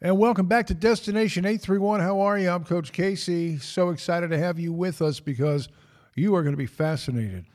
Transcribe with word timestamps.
And 0.00 0.16
welcome 0.16 0.46
back 0.46 0.68
to 0.68 0.74
Destination 0.74 1.44
831. 1.44 1.98
How 1.98 2.20
are 2.20 2.38
you? 2.38 2.50
I'm 2.50 2.62
Coach 2.62 2.92
Casey. 2.92 3.58
So 3.58 3.90
excited 3.90 4.30
to 4.30 4.38
have 4.38 4.56
you 4.56 4.72
with 4.72 5.02
us 5.02 5.18
because 5.18 5.68
you 6.14 6.36
are 6.36 6.44
going 6.44 6.52
to 6.52 6.56
be 6.56 6.66
fascinated 6.66 7.46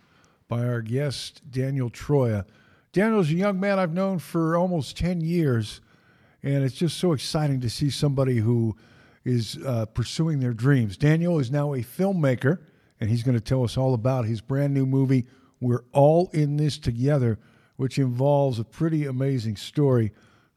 by 0.50 0.68
our 0.68 0.82
guest, 0.82 1.42
Daniel 1.50 1.90
Troia. 1.90 2.46
Daniel's 2.92 3.30
a 3.30 3.36
young 3.36 3.62
man 3.62 3.80
I've 3.80 3.94
known 3.94 4.20
for 4.20 4.58
almost 4.58 4.98
10 4.98 5.22
years, 5.22 5.80
and 6.44 6.66
it's 6.66 6.76
just 6.76 6.98
so 6.98 7.14
exciting 7.14 7.62
to 7.62 7.70
see 7.70 7.90
somebody 7.90 8.40
who 8.40 8.76
is 9.24 9.58
uh, 9.66 9.86
pursuing 9.86 10.42
their 10.42 10.54
dreams. 10.54 10.98
Daniel 10.98 11.40
is 11.40 11.50
now 11.50 11.74
a 11.74 11.80
filmmaker, 11.80 12.60
and 13.00 13.10
he's 13.10 13.24
going 13.24 13.38
to 13.38 13.42
tell 13.42 13.64
us 13.64 13.78
all 13.78 13.94
about 13.94 14.26
his 14.26 14.42
brand 14.42 14.74
new 14.74 14.86
movie, 14.86 15.28
We're 15.62 15.86
All 15.94 16.30
in 16.34 16.58
This 16.58 16.78
Together, 16.78 17.40
which 17.78 17.98
involves 17.98 18.60
a 18.60 18.66
pretty 18.66 19.06
amazing 19.06 19.56
story 19.56 20.12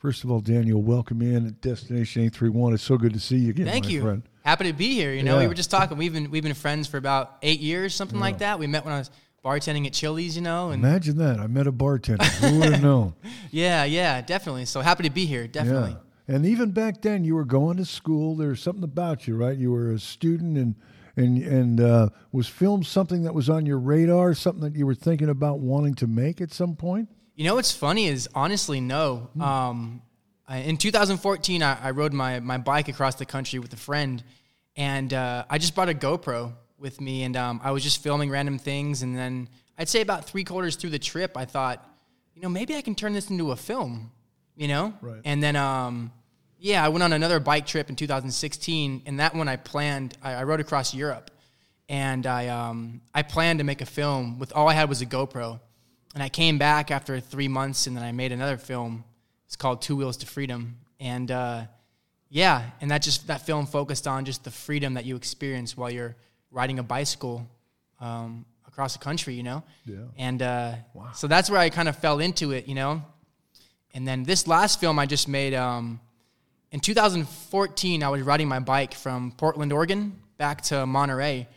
First 0.07 0.23
of 0.23 0.30
all, 0.30 0.38
Daniel, 0.38 0.80
welcome 0.82 1.20
in 1.20 1.48
at 1.48 1.61
Destination 1.61 2.22
831. 2.22 2.75
It's 2.75 2.82
so 2.85 2.96
good 2.96 3.12
to 3.12 3.18
see 3.18 3.39
you 3.39 3.50
again. 3.50 3.67
Thank 3.67 3.89
you. 3.89 4.03
Friend. 4.03 4.22
Happy 4.44 4.67
to 4.67 4.72
be 4.72 4.94
here. 4.94 5.13
You 5.13 5.25
know, 5.25 5.35
yeah. 5.35 5.40
we 5.40 5.49
were 5.49 5.54
just 5.54 5.68
talking. 5.68 5.99
We've 5.99 6.13
been 6.13 6.30
we've 6.30 6.44
been 6.44 6.54
friends 6.54 6.86
for 6.86 6.96
about 6.96 7.39
eight 7.43 7.58
years, 7.58 7.93
something 7.93 8.18
yeah. 8.18 8.25
like 8.25 8.39
that. 8.39 8.61
We 8.61 8.68
met 8.68 8.85
when 8.85 8.94
I 8.94 8.99
was 8.99 9.11
bartending 9.44 9.85
at 9.85 9.93
Chili's, 9.93 10.36
you 10.36 10.43
know. 10.43 10.71
And 10.71 10.80
Imagine 10.85 11.18
that. 11.18 11.40
I 11.40 11.49
met 11.49 11.66
a 11.66 11.72
bartender. 11.72 12.25
Who 12.25 12.61
would 12.61 12.75
have 12.75 12.82
known? 12.85 13.14
yeah, 13.50 13.82
yeah, 13.82 14.21
definitely. 14.21 14.66
So 14.66 14.80
happy 14.80 15.03
to 15.03 15.11
be 15.11 15.27
here, 15.27 15.49
definitely. 15.49 15.96
Yeah. 16.29 16.36
And 16.36 16.46
even 16.46 16.71
back 16.71 17.02
then, 17.02 17.25
you 17.25 17.35
were 17.35 17.44
going 17.44 17.77
to 17.79 17.85
school. 17.85 18.36
There 18.36 18.50
was 18.50 18.61
something 18.61 18.85
about 18.85 19.27
you, 19.27 19.35
right? 19.35 19.58
You 19.58 19.72
were 19.72 19.91
a 19.91 19.99
student, 19.99 20.57
and 20.57 20.77
and 21.16 21.38
and 21.43 21.80
uh, 21.80 22.08
was 22.30 22.46
film 22.46 22.85
something 22.85 23.25
that 23.25 23.35
was 23.35 23.50
on 23.50 23.66
your 23.66 23.80
radar, 23.80 24.35
something 24.35 24.63
that 24.63 24.77
you 24.77 24.86
were 24.86 24.94
thinking 24.94 25.30
about 25.30 25.58
wanting 25.58 25.96
to 25.96 26.07
make 26.07 26.41
at 26.41 26.52
some 26.52 26.77
point. 26.77 27.08
You 27.36 27.44
know 27.44 27.57
what's 27.57 27.72
funny 27.72 28.07
is 28.07 28.29
honestly 28.35 28.80
no. 28.80 29.29
Hmm. 29.35 29.43
In 30.49 30.77
2014, 30.77 31.63
I, 31.63 31.86
I, 31.89 31.91
rode 31.91 32.12
my 32.12 32.39
my 32.39 32.56
bike 32.56 32.89
across 32.89 33.17
the 33.17 33.27
country 33.27 33.59
with 33.59 33.73
a 33.73 33.77
friend, 33.77 34.23
and 34.77 35.12
uh, 35.12 35.44
I 35.50 35.58
just 35.58 35.75
brought 35.75 35.88
a 35.88 35.94
GoPro 35.94 36.53
with 36.78 37.00
me, 37.00 37.25
and 37.25 37.36
um, 37.36 37.61
I 37.64 37.72
was 37.72 37.83
just 37.83 38.03
filming 38.03 38.30
random 38.30 38.58
things. 38.58 39.03
And 39.03 39.16
then 39.16 39.48
I'd 39.78 39.88
say 39.88 40.00
about 40.00 40.27
three 40.27 40.44
quarters 40.44 40.77
through 40.77 40.91
the 40.91 40.98
trip, 40.98 41.36
I 41.36 41.47
thought, 41.47 41.84
you 42.34 42.42
know, 42.42 42.48
maybe 42.48 42.77
I 42.77 42.83
can 42.83 42.94
turn 42.94 43.12
this 43.12 43.30
into 43.30 43.50
a 43.50 43.56
film, 43.56 44.12
you 44.56 44.69
know. 44.69 44.94
Right. 45.00 45.20
And 45.25 45.42
then, 45.42 45.56
um, 45.56 46.12
yeah, 46.58 46.84
I 46.84 46.88
went 46.88 47.03
on 47.03 47.12
another 47.12 47.41
bike 47.41 47.66
trip 47.66 47.88
in 47.91 47.97
2016, 47.97 49.03
and 49.06 49.20
that 49.20 49.34
one 49.34 49.48
I 49.48 49.56
planned. 49.56 50.16
I, 50.22 50.34
I 50.34 50.44
rode 50.44 50.60
across 50.60 50.94
Europe, 50.94 51.31
and 51.88 52.27
I 52.27 52.48
um, 52.48 53.00
I 53.14 53.22
planned 53.22 53.58
to 53.60 53.64
make 53.64 53.81
a 53.81 53.86
film 53.86 54.38
with 54.38 54.53
all 54.53 54.69
I 54.69 54.75
had 54.75 54.88
was 54.88 55.03
a 55.03 55.06
GoPro. 55.06 55.60
And 56.14 56.22
I 56.22 56.31
came 56.31 56.56
back 56.56 56.91
after 56.91 57.20
three 57.20 57.48
months, 57.48 57.86
and 57.86 57.94
then 57.97 58.03
I 58.03 58.12
made 58.12 58.33
another 58.33 58.56
film. 58.56 59.05
It's 59.47 59.56
called 59.56 59.83
Two 59.83 59.97
Wheels 59.97 60.16
to 60.19 60.27
Freedom, 60.27 60.77
and 61.00 61.30
uh, 61.30 61.64
yeah, 62.28 62.70
and 62.80 62.91
that 62.91 63.02
just 63.02 63.28
that 63.28 63.42
film 63.42 63.66
focused 63.66 64.06
on 64.06 64.25
just 64.25 64.44
the 64.44 64.50
freedom 64.50 64.94
that 64.94 65.05
you 65.05 65.16
experience 65.16 65.77
while 65.77 65.91
you're 65.91 66.16
riding 66.50 66.78
a 66.78 66.83
bicycle 66.83 67.47
um, 68.00 68.44
across 68.66 68.92
the 68.92 68.98
country, 68.98 69.34
you 69.34 69.42
know. 69.42 69.62
Yeah. 69.84 69.97
And 70.16 70.42
uh, 70.42 70.75
wow. 70.94 71.11
so 71.14 71.27
that's 71.27 71.48
where 71.48 71.61
I 71.61 71.70
kind 71.70 71.88
of 71.88 71.97
fell 71.97 72.19
into 72.20 72.53
it, 72.53 72.69
you 72.69 72.75
know. 72.75 73.03
And 73.94 74.06
then 74.06 74.25
this 74.25 74.47
last 74.47 74.80
film 74.80 74.98
I 74.98 75.06
just 75.06 75.28
made 75.28 75.55
um, 75.55 76.00
in 76.72 76.81
2014, 76.81 78.03
I 78.03 78.08
was 78.08 78.22
riding 78.22 78.48
my 78.48 78.58
bike 78.58 78.92
from 78.92 79.33
Portland, 79.33 79.72
Oregon, 79.72 80.20
back 80.36 80.60
to 80.62 80.84
Monterey, 80.84 81.48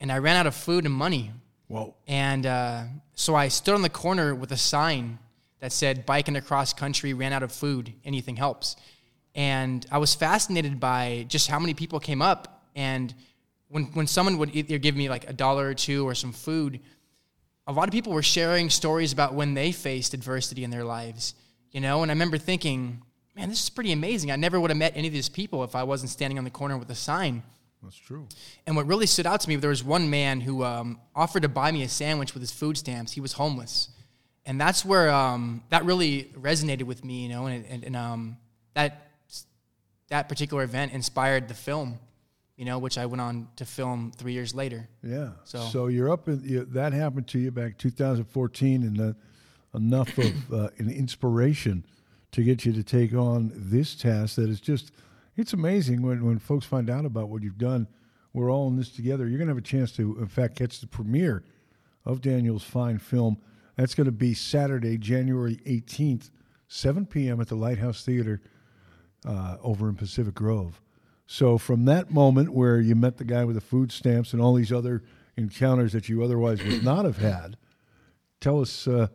and 0.00 0.12
I 0.12 0.18
ran 0.18 0.36
out 0.36 0.46
of 0.46 0.54
food 0.54 0.84
and 0.84 0.92
money. 0.92 1.30
Whoa. 1.68 1.94
And 2.06 2.44
uh, 2.44 2.84
so 3.14 3.34
I 3.34 3.48
stood 3.48 3.74
on 3.74 3.82
the 3.82 3.88
corner 3.88 4.34
with 4.34 4.52
a 4.52 4.56
sign 4.56 5.18
that 5.60 5.72
said, 5.72 6.06
biking 6.06 6.36
across 6.36 6.72
country, 6.72 7.14
ran 7.14 7.32
out 7.32 7.42
of 7.42 7.52
food, 7.52 7.92
anything 8.04 8.36
helps. 8.36 8.76
And 9.34 9.84
I 9.90 9.98
was 9.98 10.14
fascinated 10.14 10.80
by 10.80 11.26
just 11.28 11.48
how 11.48 11.58
many 11.58 11.74
people 11.74 12.00
came 12.00 12.22
up. 12.22 12.64
And 12.74 13.14
when, 13.68 13.84
when 13.94 14.06
someone 14.06 14.38
would 14.38 14.54
either 14.54 14.78
give 14.78 14.96
me 14.96 15.08
like 15.08 15.28
a 15.28 15.32
dollar 15.32 15.68
or 15.68 15.74
two 15.74 16.06
or 16.06 16.14
some 16.14 16.32
food, 16.32 16.80
a 17.66 17.72
lot 17.72 17.88
of 17.88 17.92
people 17.92 18.12
were 18.12 18.22
sharing 18.22 18.70
stories 18.70 19.12
about 19.12 19.34
when 19.34 19.54
they 19.54 19.72
faced 19.72 20.14
adversity 20.14 20.62
in 20.64 20.70
their 20.70 20.84
lives, 20.84 21.34
you 21.72 21.80
know? 21.80 22.02
And 22.02 22.10
I 22.10 22.14
remember 22.14 22.38
thinking, 22.38 23.02
man, 23.34 23.48
this 23.48 23.62
is 23.62 23.70
pretty 23.70 23.92
amazing. 23.92 24.30
I 24.30 24.36
never 24.36 24.60
would 24.60 24.70
have 24.70 24.78
met 24.78 24.92
any 24.94 25.08
of 25.08 25.12
these 25.12 25.28
people 25.28 25.64
if 25.64 25.74
I 25.74 25.82
wasn't 25.82 26.10
standing 26.10 26.38
on 26.38 26.44
the 26.44 26.50
corner 26.50 26.78
with 26.78 26.90
a 26.90 26.94
sign. 26.94 27.42
That's 27.82 27.96
true. 27.96 28.28
And 28.66 28.74
what 28.74 28.86
really 28.86 29.06
stood 29.06 29.26
out 29.26 29.40
to 29.42 29.48
me, 29.48 29.56
there 29.56 29.70
was 29.70 29.84
one 29.84 30.08
man 30.08 30.40
who 30.40 30.64
um, 30.64 31.00
offered 31.14 31.42
to 31.42 31.48
buy 31.48 31.70
me 31.72 31.82
a 31.82 31.88
sandwich 31.88 32.34
with 32.34 32.40
his 32.42 32.50
food 32.50 32.78
stamps. 32.78 33.12
He 33.12 33.20
was 33.20 33.34
homeless, 33.34 33.90
and 34.46 34.60
that's 34.60 34.84
where 34.84 35.10
um, 35.10 35.62
that 35.70 35.84
really 35.84 36.32
resonated 36.38 36.84
with 36.84 37.04
me, 37.04 37.24
you 37.24 37.28
know. 37.28 37.46
And, 37.46 37.66
and, 37.66 37.84
and 37.84 37.96
um, 37.96 38.36
that 38.74 39.10
that 40.08 40.28
particular 40.28 40.62
event 40.62 40.92
inspired 40.92 41.48
the 41.48 41.54
film, 41.54 41.98
you 42.56 42.64
know, 42.64 42.78
which 42.78 42.96
I 42.96 43.06
went 43.06 43.20
on 43.20 43.48
to 43.56 43.64
film 43.64 44.12
three 44.16 44.32
years 44.32 44.54
later. 44.54 44.88
Yeah. 45.02 45.30
So, 45.44 45.58
so 45.60 45.86
you're 45.88 46.10
up. 46.10 46.28
In, 46.28 46.42
you, 46.44 46.64
that 46.66 46.92
happened 46.92 47.26
to 47.28 47.38
you 47.38 47.50
back 47.50 47.76
2014, 47.76 48.82
and 48.84 49.00
uh, 49.00 49.12
enough 49.76 50.16
of 50.16 50.52
uh, 50.52 50.68
an 50.78 50.90
inspiration 50.90 51.84
to 52.32 52.42
get 52.42 52.64
you 52.64 52.72
to 52.72 52.84
take 52.84 53.14
on 53.14 53.52
this 53.54 53.94
task 53.94 54.36
that 54.36 54.48
is 54.48 54.60
just 54.60 54.92
it's 55.36 55.52
amazing 55.52 56.02
when, 56.02 56.24
when 56.24 56.38
folks 56.38 56.64
find 56.64 56.88
out 56.88 57.04
about 57.04 57.28
what 57.28 57.42
you've 57.42 57.58
done. 57.58 57.88
We're 58.32 58.50
all 58.50 58.68
in 58.68 58.76
this 58.76 58.90
together. 58.90 59.26
You're 59.26 59.38
going 59.38 59.48
to 59.48 59.54
have 59.54 59.58
a 59.58 59.66
chance 59.66 59.92
to, 59.92 60.18
in 60.18 60.28
fact, 60.28 60.56
catch 60.56 60.80
the 60.80 60.86
premiere 60.86 61.42
of 62.04 62.20
Daniel's 62.20 62.62
fine 62.62 62.98
film. 62.98 63.38
That's 63.76 63.94
going 63.94 64.06
to 64.06 64.12
be 64.12 64.34
Saturday, 64.34 64.96
January 64.98 65.56
18th, 65.66 66.30
7 66.68 67.06
p.m. 67.06 67.40
at 67.40 67.48
the 67.48 67.56
Lighthouse 67.56 68.04
Theater 68.04 68.40
uh, 69.26 69.56
over 69.62 69.88
in 69.88 69.94
Pacific 69.94 70.34
Grove. 70.34 70.80
So, 71.26 71.58
from 71.58 71.84
that 71.86 72.10
moment 72.10 72.52
where 72.52 72.78
you 72.80 72.94
met 72.94 73.16
the 73.16 73.24
guy 73.24 73.44
with 73.44 73.56
the 73.56 73.60
food 73.60 73.90
stamps 73.90 74.32
and 74.32 74.40
all 74.40 74.54
these 74.54 74.72
other 74.72 75.02
encounters 75.36 75.92
that 75.92 76.08
you 76.08 76.22
otherwise 76.22 76.62
would 76.62 76.84
not 76.84 77.04
have 77.04 77.18
had, 77.18 77.56
tell 78.40 78.60
us 78.60 78.86
uh, 78.86 79.08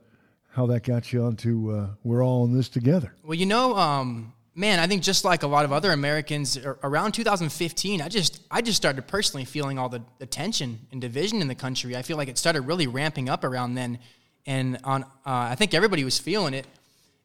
how 0.50 0.66
that 0.68 0.84
got 0.84 1.14
you 1.14 1.24
onto 1.24 1.72
uh, 1.72 1.88
We're 2.04 2.24
All 2.24 2.44
in 2.46 2.54
This 2.54 2.68
Together. 2.70 3.14
Well, 3.24 3.36
you 3.36 3.46
know, 3.46 3.78
um, 3.78 4.34
man, 4.56 4.80
I 4.80 4.88
think 4.88 5.04
just 5.04 5.24
like 5.24 5.44
a 5.44 5.48
lot 5.48 5.64
of 5.64 5.72
other 5.72 5.92
Americans, 5.92 6.58
around 6.84 7.14
2015, 7.14 8.02
I 8.02 8.10
just 8.10 8.42
I 8.52 8.62
just 8.62 8.78
started 8.78 9.08
personally 9.08 9.46
feeling 9.46 9.80
all 9.80 9.90
the, 9.90 10.02
the 10.20 10.26
tension 10.26 10.80
and 10.92 11.00
division 11.00 11.42
in 11.42 11.48
the 11.48 11.56
country. 11.56 11.96
I 11.96 12.02
feel 12.02 12.18
like 12.18 12.28
it 12.28 12.38
started 12.38 12.62
really 12.62 12.88
ramping 12.88 13.30
up 13.30 13.44
around 13.44 13.76
then, 13.76 14.00
and 14.46 14.80
on 14.84 15.04
uh, 15.04 15.06
I 15.26 15.56
think 15.56 15.74
everybody 15.74 16.04
was 16.04 16.20
feeling 16.20 16.54
it, 16.54 16.66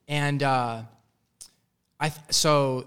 and 0.08 0.42
uh, 0.42 0.82
I 2.00 2.12
so 2.30 2.86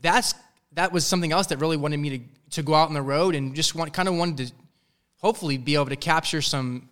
that's 0.00 0.34
that 0.72 0.92
was 0.92 1.06
something 1.06 1.32
else 1.32 1.48
that 1.48 1.58
really 1.60 1.76
wanted 1.76 1.98
me 1.98 2.10
to 2.10 2.24
to 2.50 2.62
go 2.62 2.74
out 2.74 2.88
on 2.88 2.94
the 2.94 3.02
road 3.02 3.34
and 3.34 3.54
just 3.54 3.74
want 3.74 3.92
kind 3.92 4.08
of 4.08 4.14
wanted 4.14 4.46
to 4.46 4.54
hopefully 5.20 5.58
be 5.58 5.74
able 5.74 5.86
to 5.86 5.96
capture 5.96 6.42
some 6.42 6.88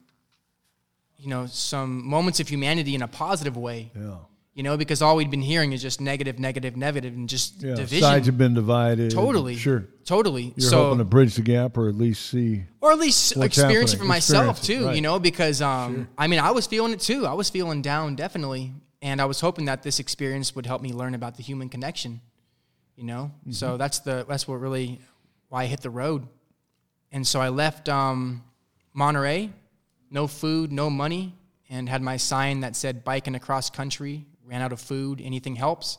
you 1.19 1.29
know 1.29 1.47
some 1.47 2.07
moments 2.07 2.41
of 2.41 2.49
humanity 2.49 2.95
in 2.95 3.03
a 3.03 3.09
positive 3.09 3.57
way. 3.57 3.91
Yeah 3.95 4.17
you 4.55 4.63
know, 4.63 4.77
because 4.77 5.01
all 5.01 5.17
we'd 5.17 5.31
been 5.31 5.41
hearing 5.41 5.73
is 5.73 5.81
just 5.81 6.01
negative, 6.01 6.39
negative, 6.39 6.77
negative, 6.77 7.15
and 7.15 7.29
just 7.29 7.63
yeah, 7.63 7.75
division. 7.75 8.01
Sides 8.01 8.27
have 8.27 8.37
been 8.37 8.53
divided. 8.53 9.11
Totally, 9.11 9.57
sure, 9.57 9.89
totally. 10.05 10.53
You're 10.57 10.71
so, 10.71 10.85
hoping 10.85 10.99
to 10.99 11.05
bridge 11.05 11.37
the 11.37 11.43
gap, 11.43 11.79
or 11.79 11.89
at 11.89 11.95
least 11.95 12.27
see, 12.27 12.65
or 12.81 12.93
at 12.93 12.99
least 12.99 13.33
experience 13.37 13.93
happening. 13.93 13.95
it 13.95 13.99
for 13.99 14.05
myself 14.05 14.63
too. 14.63 14.87
Right. 14.87 14.97
You 14.97 15.01
know, 15.01 15.19
because 15.19 15.63
um, 15.63 15.95
sure. 15.95 16.09
I 16.19 16.27
mean, 16.27 16.39
I 16.39 16.51
was 16.51 16.67
feeling 16.67 16.93
it 16.93 17.01
too. 17.01 17.27
I 17.27 17.33
was 17.33 17.49
feeling 17.49 17.81
down, 17.81 18.15
definitely, 18.15 18.73
and 19.01 19.23
I 19.23 19.25
was 19.25 19.41
hoping 19.41 19.65
that 19.67 19.83
this 19.83 19.99
experience 19.99 20.55
would 20.55 20.67
help 20.67 20.83
me 20.83 20.93
learn 20.93 21.15
about 21.15 21.37
the 21.37 21.43
human 21.43 21.71
connection. 21.71 22.21
You 22.97 23.05
know, 23.05 23.33
mm-hmm. 23.41 23.53
so 23.53 23.79
that's 23.79 24.01
the 24.01 24.27
that's 24.29 24.47
what 24.47 24.57
really 24.57 25.01
why 25.49 25.63
I 25.63 25.67
hit 25.67 25.81
the 25.81 25.91
road, 25.91 26.27
and 27.11 27.27
so 27.27 27.41
I 27.41 27.49
left 27.49 27.89
um, 27.89 28.45
Monterey, 28.93 29.49
no 30.11 30.27
food, 30.27 30.73
no 30.73 30.91
money, 30.91 31.35
and 31.71 31.89
had 31.89 32.03
my 32.03 32.19
sign 32.19 32.61
that 32.61 32.77
said 32.77 33.03
"biking 33.03 33.35
across 33.35 33.71
country." 33.71 34.27
Ran 34.47 34.63
out 34.63 34.73
of 34.73 34.81
food, 34.81 35.21
anything 35.23 35.57
helps. 35.57 35.99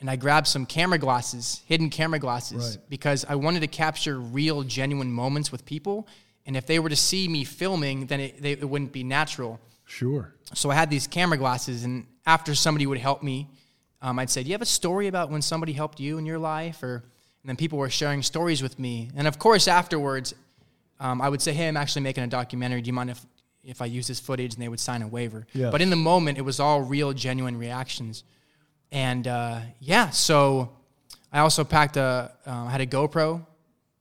And 0.00 0.10
I 0.10 0.16
grabbed 0.16 0.46
some 0.46 0.66
camera 0.66 0.98
glasses, 0.98 1.62
hidden 1.66 1.88
camera 1.88 2.18
glasses, 2.18 2.76
right. 2.76 2.90
because 2.90 3.24
I 3.28 3.36
wanted 3.36 3.60
to 3.60 3.68
capture 3.68 4.18
real, 4.18 4.62
genuine 4.62 5.12
moments 5.12 5.52
with 5.52 5.64
people. 5.64 6.08
And 6.46 6.56
if 6.56 6.66
they 6.66 6.78
were 6.78 6.88
to 6.88 6.96
see 6.96 7.28
me 7.28 7.44
filming, 7.44 8.06
then 8.06 8.20
it, 8.20 8.42
they, 8.42 8.52
it 8.52 8.68
wouldn't 8.68 8.92
be 8.92 9.04
natural. 9.04 9.60
Sure. 9.86 10.34
So 10.52 10.70
I 10.70 10.74
had 10.74 10.90
these 10.90 11.06
camera 11.06 11.38
glasses, 11.38 11.84
and 11.84 12.06
after 12.26 12.54
somebody 12.54 12.86
would 12.86 12.98
help 12.98 13.22
me, 13.22 13.48
um, 14.02 14.18
I'd 14.18 14.30
say, 14.30 14.42
"Do 14.42 14.48
you 14.48 14.54
have 14.54 14.62
a 14.62 14.66
story 14.66 15.08
about 15.08 15.30
when 15.30 15.42
somebody 15.42 15.72
helped 15.72 16.00
you 16.00 16.18
in 16.18 16.26
your 16.26 16.38
life?" 16.38 16.82
Or 16.82 17.04
and 17.42 17.48
then 17.48 17.56
people 17.56 17.78
were 17.78 17.90
sharing 17.90 18.22
stories 18.22 18.62
with 18.62 18.78
me. 18.78 19.10
And 19.16 19.26
of 19.26 19.38
course, 19.38 19.68
afterwards, 19.68 20.34
um, 21.00 21.20
I 21.20 21.28
would 21.28 21.42
say, 21.42 21.52
"Hey, 21.52 21.68
I'm 21.68 21.76
actually 21.76 22.02
making 22.02 22.24
a 22.24 22.26
documentary. 22.26 22.82
Do 22.82 22.88
you 22.88 22.92
mind 22.92 23.10
if 23.10 23.24
if 23.64 23.80
I 23.82 23.86
use 23.86 24.06
this 24.06 24.20
footage 24.20 24.54
and 24.54 24.62
they 24.62 24.68
would 24.68 24.80
sign 24.80 25.02
a 25.02 25.08
waiver. 25.08 25.46
Yes. 25.52 25.70
But 25.72 25.80
in 25.82 25.90
the 25.90 25.96
moment, 25.96 26.38
it 26.38 26.42
was 26.42 26.60
all 26.60 26.80
real, 26.82 27.12
genuine 27.12 27.56
reactions. 27.58 28.24
And 28.92 29.26
uh, 29.26 29.60
yeah, 29.80 30.10
so 30.10 30.70
I 31.32 31.40
also 31.40 31.64
packed 31.64 31.96
a, 31.96 32.32
uh, 32.46 32.50
I 32.50 32.70
had 32.70 32.80
a 32.80 32.86
GoPro 32.86 33.44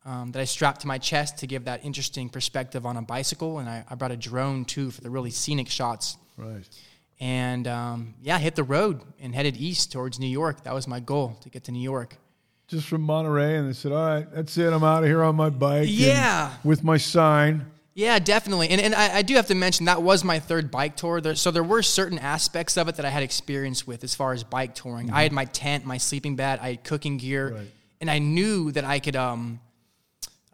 um, 0.06 0.32
that 0.34 0.40
I 0.40 0.44
strapped 0.44 0.82
to 0.82 0.88
my 0.88 0.98
chest 0.98 1.38
to 1.40 1.48
give 1.48 1.66
that 1.66 1.84
interesting 1.84 2.30
perspective 2.30 2.86
on 2.86 2.98
a 2.98 3.02
bicycle. 3.02 3.60
And 3.60 3.70
I, 3.70 3.84
I 3.90 3.96
brought 3.96 4.12
a 4.12 4.18
drone 4.18 4.66
too 4.66 4.92
for 4.92 5.02
the 5.02 5.10
really 5.10 5.32
scenic 5.32 5.70
shots. 5.70 6.18
Right. 6.36 6.68
and 7.20 7.68
um, 7.68 8.16
yeah, 8.24 8.40
hit 8.40 8.56
the 8.56 8.64
road 8.64 9.02
and 9.22 9.34
headed 9.36 9.56
east 9.56 9.92
towards 9.92 10.20
New 10.20 10.28
York. 10.28 10.64
That 10.64 10.74
was 10.74 10.88
my 10.88 11.00
goal 11.00 11.38
to 11.42 11.50
get 11.50 11.64
to 11.66 11.72
New 11.72 11.82
York. 11.82 12.18
Just 12.68 12.88
from 12.88 13.02
Monterey, 13.02 13.58
and 13.58 13.70
they 13.70 13.74
said, 13.74 13.92
"All 13.92 14.04
right, 14.04 14.26
that's 14.34 14.58
it. 14.58 14.74
I'm 14.74 14.84
out 14.84 15.04
of 15.04 15.10
here 15.10 15.22
on 15.22 15.36
my 15.36 15.50
bike." 15.52 15.88
Yeah. 15.92 16.52
with 16.64 16.84
my 16.84 16.98
sign. 16.98 17.68
Yeah, 17.96 18.18
definitely. 18.18 18.70
And, 18.70 18.82
and 18.82 18.96
I, 18.96 19.18
I 19.18 19.22
do 19.22 19.36
have 19.36 19.46
to 19.48 19.56
mention 19.56 19.86
that 19.86 20.02
was 20.02 20.24
my 20.24 20.40
third 20.40 20.72
bike 20.72 20.96
tour. 20.96 21.22
There, 21.22 21.36
so 21.36 21.52
there 21.52 21.64
were 21.64 21.84
certain 21.84 22.18
aspects 22.18 22.76
of 22.78 22.88
it 22.88 22.96
that 22.96 23.06
I 23.06 23.10
had 23.10 23.22
experience 23.22 23.86
with 23.86 24.04
as 24.04 24.16
far 24.16 24.34
as 24.34 24.44
bike 24.44 24.74
touring. 24.74 25.12
I 25.12 25.22
had 25.24 25.32
my 25.32 25.46
tent, 25.46 25.86
my 25.86 25.98
sleeping 25.98 26.36
bag, 26.36 26.60
I 26.62 26.70
had 26.70 26.84
cooking 26.84 27.18
gear, 27.18 27.50
Mm-hmm. 27.50 27.58
Right. 27.58 27.72
and 28.02 28.10
I 28.12 28.20
knew 28.20 28.72
that 28.72 28.84
I 28.84 29.00
could. 29.00 29.16
Um, 29.16 29.60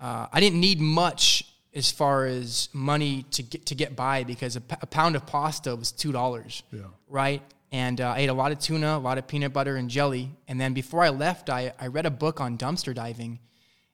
uh, 0.02 0.28
I 0.32 0.40
didn't 0.40 0.60
need 0.60 0.80
much 0.82 1.46
as 1.74 1.92
far 1.92 2.26
as 2.26 2.68
money 2.74 3.24
to 3.32 3.44
get 3.44 3.66
to 3.68 3.76
get 3.76 3.96
by 3.96 4.24
because 4.24 4.56
a, 4.56 4.62
p- 4.62 4.76
a 4.82 4.86
pound 4.88 5.16
of 5.16 5.26
pasta 5.26 5.76
was 5.76 5.92
two 5.92 6.12
dollars. 6.12 6.64
Yeah. 6.72 6.82
Right. 7.08 7.42
And 7.72 8.02
uh, 8.02 8.14
I 8.16 8.20
ate 8.20 8.30
a 8.30 8.34
lot 8.34 8.52
of 8.52 8.60
tuna, 8.60 8.98
a 8.98 9.00
lot 9.00 9.18
of 9.20 9.28
peanut 9.28 9.54
butter 9.54 9.76
and 9.76 9.90
jelly. 9.90 10.32
And 10.48 10.60
then 10.60 10.74
before 10.74 11.04
I 11.04 11.10
left, 11.10 11.50
I, 11.50 11.72
I 11.80 11.88
read 11.88 12.06
a 12.08 12.10
book 12.12 12.42
on 12.42 12.58
dumpster 12.58 12.94
diving, 12.96 13.40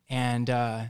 and 0.09 0.49
uh, 0.49 0.83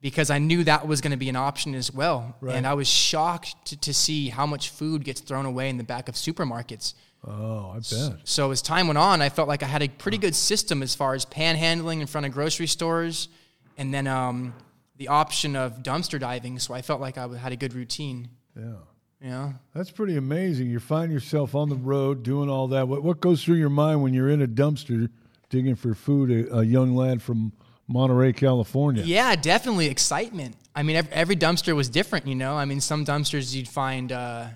because 0.00 0.30
I 0.30 0.38
knew 0.38 0.64
that 0.64 0.86
was 0.86 1.00
going 1.00 1.10
to 1.10 1.16
be 1.16 1.28
an 1.28 1.36
option 1.36 1.74
as 1.74 1.92
well. 1.92 2.36
Right. 2.40 2.54
And 2.54 2.66
I 2.66 2.74
was 2.74 2.88
shocked 2.88 3.66
to, 3.66 3.76
to 3.80 3.92
see 3.92 4.28
how 4.28 4.46
much 4.46 4.70
food 4.70 5.04
gets 5.04 5.20
thrown 5.20 5.46
away 5.46 5.68
in 5.68 5.76
the 5.76 5.84
back 5.84 6.08
of 6.08 6.14
supermarkets. 6.14 6.94
Oh, 7.26 7.70
I 7.70 7.80
bet. 7.80 8.20
So 8.24 8.52
as 8.52 8.62
time 8.62 8.86
went 8.86 8.98
on, 8.98 9.20
I 9.20 9.28
felt 9.28 9.48
like 9.48 9.62
I 9.62 9.66
had 9.66 9.82
a 9.82 9.88
pretty 9.88 10.18
good 10.18 10.36
system 10.36 10.82
as 10.82 10.94
far 10.94 11.14
as 11.14 11.26
panhandling 11.26 12.00
in 12.00 12.06
front 12.06 12.26
of 12.26 12.32
grocery 12.32 12.68
stores, 12.68 13.28
and 13.76 13.92
then 13.92 14.06
um, 14.06 14.54
the 14.96 15.08
option 15.08 15.56
of 15.56 15.82
dumpster 15.82 16.20
diving. 16.20 16.60
So 16.60 16.74
I 16.74 16.82
felt 16.82 17.00
like 17.00 17.18
I 17.18 17.26
had 17.36 17.52
a 17.52 17.56
good 17.56 17.74
routine. 17.74 18.28
Yeah. 18.56 18.74
Yeah. 19.20 19.52
That's 19.74 19.90
pretty 19.90 20.16
amazing. 20.16 20.68
You 20.68 20.78
find 20.78 21.10
yourself 21.10 21.56
on 21.56 21.68
the 21.68 21.74
road 21.74 22.22
doing 22.22 22.48
all 22.48 22.68
that. 22.68 22.86
What, 22.86 23.02
what 23.02 23.20
goes 23.20 23.42
through 23.42 23.56
your 23.56 23.68
mind 23.68 24.00
when 24.00 24.14
you're 24.14 24.30
in 24.30 24.42
a 24.42 24.46
dumpster 24.46 25.10
digging 25.50 25.74
for 25.74 25.94
food? 25.94 26.30
A, 26.30 26.58
a 26.58 26.62
young 26.62 26.94
lad 26.94 27.20
from 27.20 27.52
Monterey, 27.88 28.34
California. 28.34 29.02
Yeah, 29.02 29.34
definitely 29.34 29.86
excitement. 29.86 30.54
I 30.74 30.82
mean, 30.82 30.96
every, 30.96 31.12
every 31.12 31.36
dumpster 31.36 31.74
was 31.74 31.88
different, 31.88 32.26
you 32.26 32.34
know. 32.34 32.54
I 32.54 32.66
mean, 32.66 32.80
some 32.80 33.04
dumpsters 33.04 33.54
you'd 33.54 33.66
find 33.66 34.12
uh, 34.12 34.48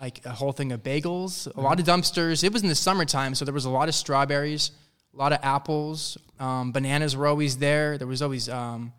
like 0.00 0.24
a 0.26 0.30
whole 0.30 0.52
thing 0.52 0.70
of 0.70 0.82
bagels. 0.82 1.52
A 1.56 1.60
lot 1.60 1.80
of 1.80 1.86
dumpsters. 1.86 2.44
It 2.44 2.52
was 2.52 2.62
in 2.62 2.68
the 2.68 2.74
summertime, 2.74 3.34
so 3.34 3.46
there 3.46 3.54
was 3.54 3.64
a 3.64 3.70
lot 3.70 3.88
of 3.88 3.94
strawberries, 3.94 4.70
a 5.14 5.16
lot 5.16 5.32
of 5.32 5.38
apples. 5.42 6.18
Um, 6.38 6.72
bananas 6.72 7.16
were 7.16 7.26
always 7.26 7.56
there. 7.56 7.96
There 7.96 8.06
was 8.06 8.20
always, 8.20 8.50
um, 8.50 8.92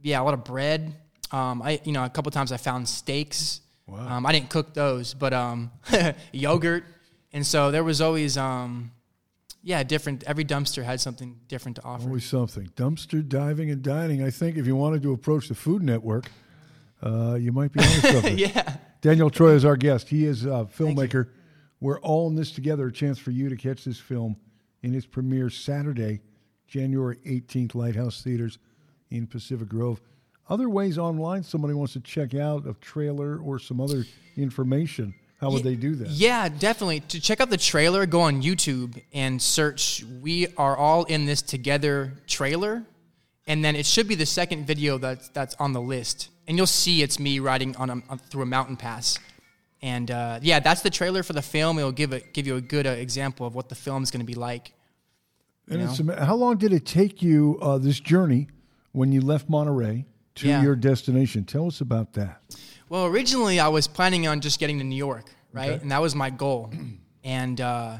yeah, 0.00 0.20
a 0.20 0.24
lot 0.24 0.34
of 0.34 0.42
bread. 0.42 0.94
Um, 1.30 1.60
I, 1.60 1.80
you 1.84 1.92
know, 1.92 2.04
a 2.04 2.10
couple 2.10 2.32
times 2.32 2.52
I 2.52 2.56
found 2.56 2.88
steaks. 2.88 3.60
Wow. 3.86 4.16
Um, 4.16 4.26
I 4.26 4.32
didn't 4.32 4.48
cook 4.48 4.72
those, 4.72 5.12
but 5.12 5.34
um, 5.34 5.70
yogurt. 6.32 6.84
And 7.34 7.46
so 7.46 7.70
there 7.70 7.84
was 7.84 8.00
always, 8.00 8.38
um, 8.38 8.92
yeah, 9.64 9.82
different. 9.82 10.22
Every 10.24 10.44
dumpster 10.44 10.84
had 10.84 11.00
something 11.00 11.40
different 11.48 11.76
to 11.76 11.84
offer. 11.84 12.04
Always 12.04 12.26
something. 12.26 12.70
Dumpster 12.76 13.26
diving 13.26 13.70
and 13.70 13.82
dining. 13.82 14.22
I 14.22 14.30
think 14.30 14.56
if 14.58 14.66
you 14.66 14.76
wanted 14.76 15.02
to 15.02 15.12
approach 15.12 15.48
the 15.48 15.54
Food 15.54 15.82
Network, 15.82 16.30
uh, 17.02 17.34
you 17.34 17.50
might 17.50 17.72
be 17.72 17.80
onto 17.80 18.00
something. 18.12 18.38
yeah. 18.38 18.76
Daniel 19.00 19.30
Troy 19.30 19.52
is 19.52 19.64
our 19.64 19.76
guest. 19.76 20.08
He 20.08 20.26
is 20.26 20.44
a 20.44 20.68
filmmaker. 20.76 21.28
We're 21.80 21.98
all 22.00 22.28
in 22.28 22.34
this 22.36 22.52
together. 22.52 22.86
A 22.86 22.92
chance 22.92 23.18
for 23.18 23.30
you 23.30 23.48
to 23.48 23.56
catch 23.56 23.84
this 23.84 23.98
film 23.98 24.36
in 24.82 24.94
its 24.94 25.06
premiere 25.06 25.50
Saturday, 25.50 26.20
January 26.66 27.18
18th, 27.26 27.74
Lighthouse 27.74 28.22
Theaters 28.22 28.58
in 29.10 29.26
Pacific 29.26 29.68
Grove. 29.68 30.00
Other 30.48 30.68
ways 30.68 30.98
online, 30.98 31.42
somebody 31.42 31.72
wants 31.72 31.94
to 31.94 32.00
check 32.00 32.34
out 32.34 32.66
a 32.66 32.74
trailer 32.74 33.38
or 33.38 33.58
some 33.58 33.80
other 33.80 34.04
information. 34.36 35.14
How 35.44 35.50
would 35.52 35.62
they 35.64 35.76
do 35.76 35.94
that? 35.96 36.08
Yeah, 36.08 36.48
definitely. 36.48 37.00
To 37.00 37.20
check 37.20 37.40
out 37.40 37.50
the 37.50 37.56
trailer, 37.56 38.06
go 38.06 38.22
on 38.22 38.42
YouTube 38.42 39.00
and 39.12 39.40
search 39.40 40.04
"We 40.20 40.48
Are 40.56 40.76
All 40.76 41.04
in 41.04 41.26
This 41.26 41.42
Together" 41.42 42.12
trailer, 42.26 42.82
and 43.46 43.64
then 43.64 43.76
it 43.76 43.86
should 43.86 44.08
be 44.08 44.14
the 44.14 44.26
second 44.26 44.66
video 44.66 44.98
that's 44.98 45.28
that's 45.28 45.54
on 45.56 45.72
the 45.72 45.80
list, 45.80 46.28
and 46.48 46.56
you'll 46.56 46.66
see 46.66 47.02
it's 47.02 47.18
me 47.18 47.40
riding 47.40 47.76
on 47.76 47.90
a, 47.90 48.16
through 48.16 48.42
a 48.42 48.46
mountain 48.46 48.76
pass. 48.76 49.18
And 49.82 50.10
uh, 50.10 50.38
yeah, 50.40 50.60
that's 50.60 50.80
the 50.80 50.88
trailer 50.88 51.22
for 51.22 51.34
the 51.34 51.42
film. 51.42 51.78
It'll 51.78 51.92
give 51.92 52.14
a, 52.14 52.20
give 52.20 52.46
you 52.46 52.56
a 52.56 52.60
good 52.62 52.86
uh, 52.86 52.90
example 52.90 53.46
of 53.46 53.54
what 53.54 53.68
the 53.68 53.74
film 53.74 54.02
is 54.02 54.10
going 54.10 54.20
to 54.22 54.26
be 54.26 54.34
like. 54.34 54.72
And 55.68 55.82
you 55.82 55.88
it's, 55.88 56.24
how 56.24 56.36
long 56.36 56.56
did 56.56 56.72
it 56.72 56.86
take 56.86 57.20
you, 57.22 57.58
uh, 57.60 57.76
this 57.76 58.00
journey, 58.00 58.48
when 58.92 59.12
you 59.12 59.20
left 59.20 59.50
Monterey 59.50 60.06
to 60.36 60.48
Yeah. 60.48 60.62
your 60.62 60.74
destination? 60.74 61.44
Tell 61.44 61.66
us 61.66 61.82
about 61.82 62.14
that. 62.14 62.40
Well, 62.88 63.06
originally 63.06 63.60
I 63.60 63.68
was 63.68 63.86
planning 63.86 64.26
on 64.26 64.40
just 64.40 64.60
getting 64.60 64.78
to 64.78 64.84
New 64.84 64.96
York, 64.96 65.26
right? 65.52 65.72
Okay. 65.72 65.82
And 65.82 65.90
that 65.90 66.00
was 66.00 66.14
my 66.14 66.30
goal. 66.30 66.72
and 67.24 67.60
uh, 67.60 67.98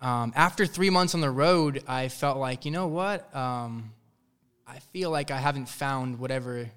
um, 0.00 0.32
after 0.36 0.66
three 0.66 0.90
months 0.90 1.14
on 1.14 1.20
the 1.20 1.30
road, 1.30 1.82
I 1.88 2.08
felt 2.08 2.38
like, 2.38 2.64
you 2.64 2.70
know 2.70 2.86
what? 2.86 3.34
Um, 3.34 3.92
I 4.66 4.78
feel 4.92 5.10
like 5.10 5.30
I 5.30 5.38
haven't 5.38 5.68
found 5.68 6.18
whatever. 6.18 6.70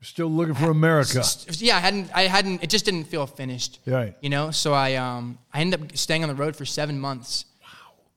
Still 0.00 0.28
looking 0.28 0.54
for 0.54 0.70
America. 0.70 1.24
Yeah, 1.54 1.76
I 1.76 1.80
hadn't. 1.80 2.10
I 2.14 2.22
hadn't. 2.22 2.62
It 2.62 2.70
just 2.70 2.84
didn't 2.84 3.04
feel 3.04 3.26
finished. 3.26 3.80
Right. 3.84 4.14
You 4.20 4.28
know. 4.28 4.52
So 4.52 4.72
I 4.72 4.94
um 4.94 5.38
I 5.52 5.60
ended 5.60 5.80
up 5.80 5.96
staying 5.96 6.22
on 6.22 6.28
the 6.28 6.36
road 6.36 6.54
for 6.54 6.64
seven 6.64 7.00
months. 7.00 7.46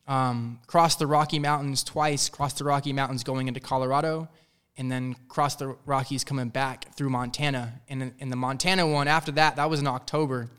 Wow. 0.07 0.30
Um, 0.30 0.59
crossed 0.68 1.00
the 1.00 1.07
Rocky 1.07 1.39
Mountains 1.39 1.83
twice. 1.83 2.30
Crossed 2.30 2.59
the 2.59 2.65
Rocky 2.65 2.94
Mountains 2.94 3.24
going 3.24 3.48
into 3.48 3.59
Colorado, 3.59 4.30
and 4.77 4.91
then 4.91 5.15
crossed 5.27 5.59
the 5.59 5.75
Rockies 5.85 6.23
coming 6.23 6.50
back 6.50 6.95
through 6.95 7.09
Montana. 7.09 7.81
And 7.89 8.13
in 8.19 8.29
the 8.29 8.35
Montana 8.35 8.88
one 8.88 9.07
after 9.07 9.31
that, 9.33 9.56
that 9.57 9.69
was 9.69 9.79
in 9.79 9.88
October, 9.88 10.50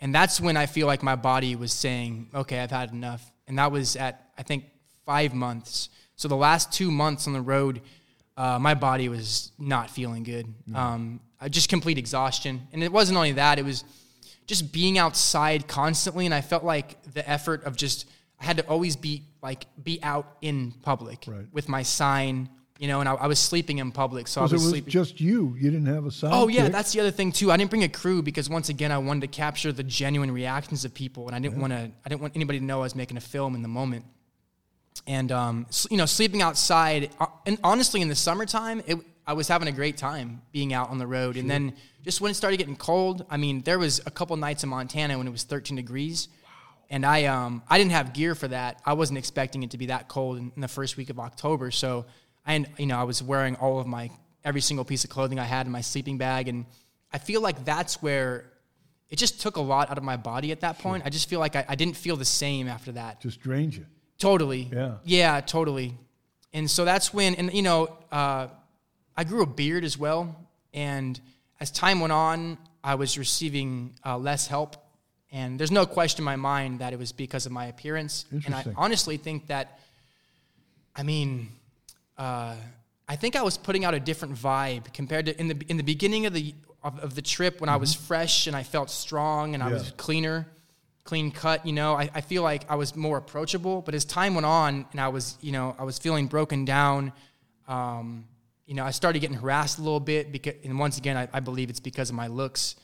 and 0.00 0.14
that's 0.14 0.40
when 0.40 0.56
I 0.56 0.66
feel 0.66 0.86
like 0.86 1.02
my 1.02 1.16
body 1.16 1.56
was 1.56 1.72
saying, 1.72 2.28
"Okay, 2.34 2.60
I've 2.60 2.70
had 2.70 2.92
enough." 2.92 3.30
And 3.46 3.58
that 3.58 3.72
was 3.72 3.96
at 3.96 4.30
I 4.38 4.42
think 4.42 4.64
five 5.06 5.34
months. 5.34 5.88
So 6.16 6.28
the 6.28 6.36
last 6.36 6.72
two 6.72 6.90
months 6.90 7.26
on 7.26 7.32
the 7.32 7.40
road, 7.40 7.80
uh, 8.36 8.58
my 8.58 8.74
body 8.74 9.08
was 9.08 9.52
not 9.58 9.90
feeling 9.90 10.22
good. 10.22 10.52
Um, 10.74 11.20
I 11.40 11.48
just 11.48 11.68
complete 11.68 11.98
exhaustion, 11.98 12.66
and 12.72 12.82
it 12.82 12.92
wasn't 12.92 13.16
only 13.16 13.32
that; 13.32 13.58
it 13.58 13.64
was 13.64 13.84
just 14.46 14.72
being 14.72 14.98
outside 14.98 15.66
constantly, 15.68 16.24
and 16.26 16.34
I 16.34 16.40
felt 16.40 16.64
like 16.64 17.02
the 17.12 17.28
effort 17.28 17.64
of 17.64 17.76
just 17.76 18.06
I 18.40 18.44
had 18.44 18.56
to 18.58 18.66
always 18.68 18.94
be 18.96 19.24
like 19.42 19.66
be 19.82 20.00
out 20.02 20.36
in 20.42 20.72
public 20.82 21.24
Right. 21.26 21.46
with 21.52 21.68
my 21.68 21.82
sign, 21.82 22.48
you 22.78 22.86
know, 22.86 23.00
and 23.00 23.08
I, 23.08 23.14
I 23.14 23.26
was 23.26 23.40
sleeping 23.40 23.78
in 23.78 23.90
public, 23.90 24.28
so 24.28 24.40
I 24.40 24.44
was, 24.44 24.52
it 24.52 24.56
was 24.56 24.68
sleeping. 24.68 24.90
just 24.90 25.20
you. 25.20 25.56
You 25.58 25.70
didn't 25.70 25.86
have 25.86 26.06
a 26.06 26.10
sidekick. 26.10 26.30
Oh 26.32 26.46
yeah, 26.46 26.68
that's 26.68 26.92
the 26.92 27.00
other 27.00 27.10
thing 27.10 27.32
too. 27.32 27.50
I 27.50 27.56
didn't 27.56 27.70
bring 27.70 27.82
a 27.82 27.88
crew 27.88 28.22
because 28.22 28.48
once 28.48 28.68
again 28.68 28.92
I 28.92 28.98
wanted 28.98 29.22
to 29.22 29.26
capture 29.26 29.72
the 29.72 29.82
genuine 29.82 30.30
reactions 30.30 30.84
of 30.84 30.94
people, 30.94 31.26
and 31.26 31.34
I 31.34 31.40
didn't 31.40 31.60
want 31.60 31.72
to. 31.72 31.90
I 32.04 32.08
didn't 32.08 32.20
want 32.20 32.36
anybody 32.36 32.60
to 32.60 32.64
know 32.64 32.78
I 32.78 32.82
was 32.84 32.94
making 32.94 33.16
a 33.16 33.20
film 33.20 33.56
in 33.56 33.62
the 33.62 33.68
moment. 33.68 34.04
And 35.08 35.32
um, 35.32 35.66
you 35.90 35.96
know, 35.96 36.06
sleeping 36.06 36.40
outside, 36.40 37.10
uh, 37.18 37.26
and 37.46 37.58
honestly, 37.64 38.00
in 38.00 38.08
the 38.08 38.14
summertime, 38.14 38.82
it, 38.86 38.98
I 39.26 39.32
was 39.32 39.48
having 39.48 39.66
a 39.66 39.72
great 39.72 39.96
time 39.96 40.42
being 40.52 40.72
out 40.72 40.90
on 40.90 40.98
the 40.98 41.06
road. 41.06 41.36
And 41.36 41.50
then 41.50 41.74
just 42.04 42.20
when 42.20 42.30
it 42.30 42.34
started 42.34 42.56
getting 42.58 42.76
cold, 42.76 43.26
I 43.28 43.36
mean, 43.36 43.62
there 43.62 43.78
was 43.78 44.00
a 44.06 44.10
couple 44.10 44.36
nights 44.36 44.62
in 44.62 44.70
Montana 44.70 45.18
when 45.18 45.26
it 45.26 45.30
was 45.30 45.42
13 45.42 45.76
degrees, 45.76 46.28
and 46.90 47.04
I 47.04 47.24
um, 47.24 47.62
I 47.68 47.76
didn't 47.76 47.92
have 47.92 48.12
gear 48.12 48.36
for 48.36 48.46
that. 48.48 48.80
I 48.86 48.92
wasn't 48.92 49.18
expecting 49.18 49.64
it 49.64 49.72
to 49.72 49.78
be 49.78 49.86
that 49.86 50.08
cold 50.08 50.38
in, 50.38 50.52
in 50.54 50.60
the 50.60 50.68
first 50.68 50.96
week 50.96 51.10
of 51.10 51.18
October, 51.18 51.72
so 51.72 52.06
I 52.48 52.64
you 52.78 52.86
know 52.86 52.98
I 52.98 53.04
was 53.04 53.22
wearing 53.22 53.54
all 53.56 53.78
of 53.78 53.86
my 53.86 54.10
every 54.44 54.60
single 54.60 54.84
piece 54.84 55.04
of 55.04 55.10
clothing 55.10 55.38
I 55.38 55.44
had 55.44 55.66
in 55.66 55.72
my 55.72 55.82
sleeping 55.82 56.18
bag, 56.18 56.48
and 56.48 56.66
I 57.12 57.18
feel 57.18 57.40
like 57.40 57.64
that's 57.64 58.02
where 58.02 58.50
it 59.10 59.16
just 59.16 59.40
took 59.40 59.56
a 59.56 59.60
lot 59.60 59.90
out 59.90 59.98
of 59.98 60.04
my 60.04 60.16
body 60.16 60.52
at 60.52 60.60
that 60.60 60.78
point. 60.78 61.04
I 61.06 61.10
just 61.10 61.28
feel 61.28 61.40
like 61.40 61.56
I, 61.56 61.64
I 61.68 61.74
didn't 61.74 61.96
feel 61.96 62.16
the 62.16 62.24
same 62.24 62.68
after 62.68 62.92
that. 62.92 63.20
Just 63.20 63.40
drained 63.40 63.74
you. 63.74 63.86
Totally. 64.18 64.68
Yeah. 64.72 64.96
Yeah, 65.04 65.40
totally. 65.40 65.94
And 66.52 66.70
so 66.70 66.84
that's 66.84 67.14
when, 67.14 67.34
and 67.36 67.52
you 67.52 67.62
know, 67.62 67.96
uh, 68.10 68.48
I 69.16 69.24
grew 69.24 69.42
a 69.42 69.46
beard 69.46 69.84
as 69.84 69.96
well. 69.96 70.36
And 70.74 71.18
as 71.60 71.70
time 71.70 72.00
went 72.00 72.12
on, 72.12 72.58
I 72.84 72.96
was 72.96 73.16
receiving 73.16 73.94
uh, 74.04 74.18
less 74.18 74.46
help. 74.46 74.76
And 75.30 75.58
there's 75.58 75.70
no 75.70 75.86
question 75.86 76.22
in 76.22 76.24
my 76.24 76.36
mind 76.36 76.80
that 76.80 76.92
it 76.92 76.98
was 76.98 77.12
because 77.12 77.46
of 77.46 77.52
my 77.52 77.66
appearance. 77.66 78.26
And 78.46 78.54
I 78.54 78.64
honestly 78.76 79.16
think 79.18 79.48
that, 79.48 79.78
I 80.96 81.02
mean, 81.02 81.50
uh, 82.18 82.54
I 83.08 83.16
think 83.16 83.36
I 83.36 83.42
was 83.42 83.56
putting 83.56 83.84
out 83.84 83.94
a 83.94 84.00
different 84.00 84.34
vibe 84.34 84.92
compared 84.92 85.26
to 85.26 85.40
in 85.40 85.48
the 85.48 85.56
in 85.68 85.76
the 85.76 85.82
beginning 85.82 86.26
of 86.26 86.34
the 86.34 86.54
of, 86.82 86.98
of 87.00 87.14
the 87.14 87.22
trip 87.22 87.60
when 87.60 87.70
I 87.70 87.76
was 87.76 87.94
fresh 87.94 88.46
and 88.46 88.54
I 88.54 88.62
felt 88.62 88.90
strong 88.90 89.54
and 89.54 89.62
I 89.62 89.66
Mm-hmm. 89.66 89.74
Was 89.74 89.92
cleaner, 89.96 90.46
clean 91.04 91.30
cut. 91.30 91.64
You 91.64 91.72
know, 91.72 91.94
I, 91.94 92.10
I 92.14 92.20
feel 92.20 92.42
like 92.42 92.64
I 92.70 92.74
was 92.74 92.94
more 92.96 93.16
approachable. 93.16 93.82
But 93.82 93.94
as 93.94 94.04
time 94.04 94.34
went 94.34 94.46
on 94.46 94.86
and 94.92 95.00
I 95.00 95.08
was 95.08 95.38
you 95.40 95.52
know 95.52 95.74
I 95.78 95.84
was 95.84 95.98
feeling 95.98 96.26
broken 96.26 96.64
down, 96.64 97.12
um, 97.66 98.26
you 98.66 98.74
know 98.74 98.84
I 98.84 98.90
started 98.90 99.20
getting 99.20 99.36
harassed 99.36 99.78
a 99.78 99.82
little 99.82 100.00
bit 100.00 100.32
because 100.32 100.54
and 100.64 100.78
once 100.78 100.98
again 100.98 101.16
I, 101.16 101.28
I 101.32 101.40
believe 101.40 101.70
it's 101.70 101.80
because 101.80 102.10
of 102.10 102.16
my 102.16 102.26
looks. 102.26 102.76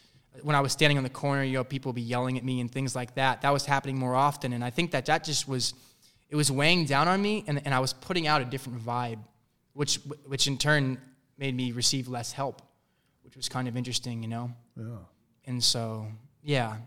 When 0.43 0.57
I 0.57 0.61
was 0.61 0.73
standing 0.73 0.99
on 0.99 1.05
the 1.05 1.11
corner, 1.11 1.45
you 1.45 1.53
know, 1.53 1.63
people 1.63 1.91
would 1.91 1.97
be 1.97 2.03
yelling 2.03 2.37
at 2.39 2.45
me 2.45 2.61
and 2.61 2.69
things 2.69 2.97
like 2.97 3.15
that. 3.15 3.43
That 3.43 3.53
was 3.53 3.67
happening 3.67 3.97
more 3.97 4.17
often, 4.17 4.53
and 4.53 4.65
I 4.65 4.71
think 4.71 4.91
that 4.93 5.07
that 5.07 5.23
just 5.23 5.47
was 5.47 5.75
it 6.35 6.37
was 6.37 6.51
weighing 6.51 6.85
down 6.85 7.07
on 7.07 7.23
me, 7.23 7.45
and, 7.47 7.63
and 7.65 7.73
I 7.73 7.79
was 7.79 7.93
putting 7.93 8.27
out 8.27 8.43
a 8.43 8.45
different 8.45 8.85
vibe, 8.85 9.21
which 9.73 10.01
which 10.27 10.49
in 10.49 10.59
turn 10.59 10.99
made 11.39 11.55
me 11.55 11.71
receive 11.71 12.09
less 12.09 12.33
help, 12.33 12.61
which 13.23 13.37
was 13.37 13.49
kind 13.49 13.69
of 13.69 13.77
interesting, 13.77 14.21
you 14.21 14.29
know. 14.29 14.51
Yeah. 14.77 14.97
And 15.47 15.63
so, 15.63 16.09
yeah, 16.43 16.79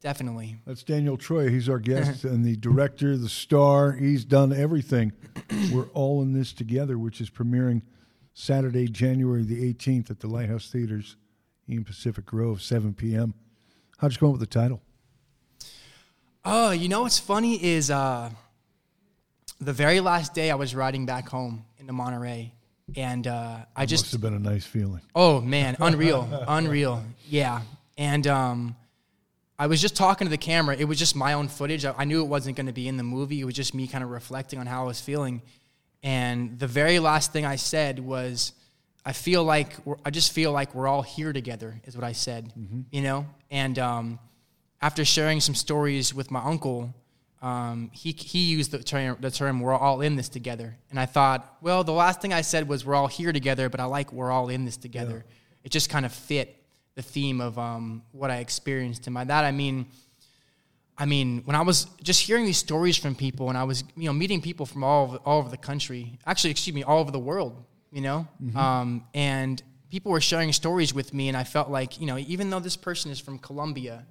definitely. 0.00 0.56
That's 0.66 0.82
Daniel 0.82 1.16
Troy. 1.16 1.50
He's 1.50 1.68
our 1.68 1.78
guest 1.78 2.24
and 2.32 2.44
the 2.44 2.56
director, 2.56 3.16
the 3.16 3.28
star. 3.28 3.92
He's 3.92 4.24
done 4.24 4.52
everything. 4.52 5.12
We're 5.72 5.86
all 5.94 6.20
in 6.22 6.32
this 6.32 6.52
together, 6.52 6.98
which 6.98 7.20
is 7.20 7.30
premiering 7.30 7.82
Saturday, 8.32 8.88
January 8.88 9.44
the 9.44 9.72
18th 9.72 10.10
at 10.10 10.18
the 10.18 10.26
Lighthouse 10.26 10.68
Theaters 10.68 11.14
in 11.68 11.84
Pacific 11.84 12.26
Grove, 12.26 12.60
7 12.60 12.92
p.m. 12.94 13.34
How'd 13.98 14.10
you 14.10 14.18
come 14.18 14.30
up 14.30 14.32
with 14.32 14.40
the 14.40 14.46
title? 14.48 14.82
Oh, 16.44 16.72
you 16.72 16.88
know 16.88 17.02
what's 17.02 17.18
funny 17.18 17.62
is 17.62 17.90
uh, 17.90 18.28
the 19.60 19.72
very 19.72 20.00
last 20.00 20.34
day 20.34 20.50
I 20.50 20.56
was 20.56 20.74
riding 20.74 21.06
back 21.06 21.26
home 21.28 21.64
into 21.78 21.94
Monterey, 21.94 22.52
and 22.96 23.26
uh, 23.26 23.58
I 23.74 23.86
just 23.86 24.04
Must 24.04 24.12
have 24.12 24.20
been 24.20 24.34
a 24.34 24.38
nice 24.38 24.66
feeling. 24.66 25.00
Oh 25.14 25.40
man, 25.40 25.74
unreal, 25.80 26.28
unreal. 26.46 27.02
Yeah, 27.30 27.62
and 27.96 28.26
um, 28.26 28.76
I 29.58 29.68
was 29.68 29.80
just 29.80 29.96
talking 29.96 30.26
to 30.26 30.30
the 30.30 30.36
camera. 30.36 30.76
It 30.76 30.84
was 30.84 30.98
just 30.98 31.16
my 31.16 31.32
own 31.32 31.48
footage. 31.48 31.86
I, 31.86 31.94
I 31.96 32.04
knew 32.04 32.20
it 32.22 32.28
wasn't 32.28 32.56
going 32.56 32.66
to 32.66 32.72
be 32.74 32.88
in 32.88 32.98
the 32.98 33.02
movie. 33.02 33.40
It 33.40 33.44
was 33.44 33.54
just 33.54 33.72
me 33.72 33.86
kind 33.86 34.04
of 34.04 34.10
reflecting 34.10 34.58
on 34.58 34.66
how 34.66 34.82
I 34.82 34.86
was 34.86 35.00
feeling. 35.00 35.40
And 36.02 36.58
the 36.58 36.66
very 36.66 36.98
last 36.98 37.32
thing 37.32 37.46
I 37.46 37.56
said 37.56 37.98
was, 37.98 38.52
"I 39.06 39.14
feel 39.14 39.44
like 39.44 39.72
we're, 39.86 39.96
I 40.04 40.10
just 40.10 40.32
feel 40.32 40.52
like 40.52 40.74
we're 40.74 40.88
all 40.88 41.00
here 41.00 41.32
together." 41.32 41.80
Is 41.84 41.96
what 41.96 42.04
I 42.04 42.12
said. 42.12 42.52
You 42.90 43.00
know, 43.00 43.26
and 43.50 43.78
um, 43.78 44.18
after 44.84 45.02
sharing 45.02 45.40
some 45.40 45.54
stories 45.54 46.12
with 46.12 46.30
my 46.30 46.42
uncle, 46.44 46.94
um, 47.40 47.90
he 47.94 48.12
he 48.12 48.40
used 48.40 48.70
the 48.70 48.82
term 48.82 49.16
the 49.18 49.30
term 49.30 49.60
"we're 49.60 49.72
all 49.72 50.02
in 50.02 50.14
this 50.14 50.28
together," 50.28 50.76
and 50.90 51.00
I 51.00 51.06
thought, 51.06 51.56
well, 51.62 51.84
the 51.84 51.92
last 51.92 52.20
thing 52.20 52.34
I 52.34 52.42
said 52.42 52.68
was 52.68 52.84
"we're 52.84 52.94
all 52.94 53.06
here 53.06 53.32
together," 53.32 53.70
but 53.70 53.80
I 53.80 53.86
like 53.86 54.12
"we're 54.12 54.30
all 54.30 54.50
in 54.50 54.66
this 54.66 54.76
together." 54.76 55.24
It 55.64 55.72
just 55.72 55.88
kind 55.88 56.04
of 56.04 56.12
fit 56.12 56.62
the 56.96 57.02
theme 57.02 57.40
of 57.40 57.58
um, 57.58 58.02
what 58.12 58.30
I 58.30 58.36
experienced, 58.40 59.06
and 59.06 59.14
by 59.14 59.24
that 59.24 59.44
I 59.46 59.52
mean, 59.52 59.86
I 60.98 61.06
mean 61.06 61.40
when 61.46 61.56
I 61.56 61.62
was 61.62 61.86
just 62.02 62.20
hearing 62.20 62.44
these 62.44 62.58
stories 62.58 62.98
from 62.98 63.14
people, 63.14 63.48
and 63.48 63.56
I 63.56 63.64
was 63.64 63.84
you 63.96 64.04
know 64.04 64.12
meeting 64.12 64.42
people 64.42 64.66
from 64.66 64.84
all 64.84 65.04
over, 65.04 65.16
all 65.24 65.38
over 65.38 65.48
the 65.48 65.64
country, 65.70 66.18
actually, 66.26 66.50
excuse 66.50 66.74
me, 66.74 66.82
all 66.82 67.00
over 67.00 67.10
the 67.10 67.24
world, 67.30 67.64
you 67.90 68.02
know, 68.02 68.28
um, 68.54 69.06
and 69.14 69.62
people 69.88 70.12
were 70.12 70.20
sharing 70.20 70.52
stories 70.52 70.92
with 70.92 71.14
me, 71.14 71.28
and 71.28 71.38
I 71.38 71.44
felt 71.44 71.70
like 71.70 71.98
you 72.02 72.06
know 72.06 72.18
even 72.18 72.50
though 72.50 72.60
this 72.60 72.76
person 72.76 73.10
is 73.10 73.18
from 73.18 73.38
Colombia, 73.38 74.04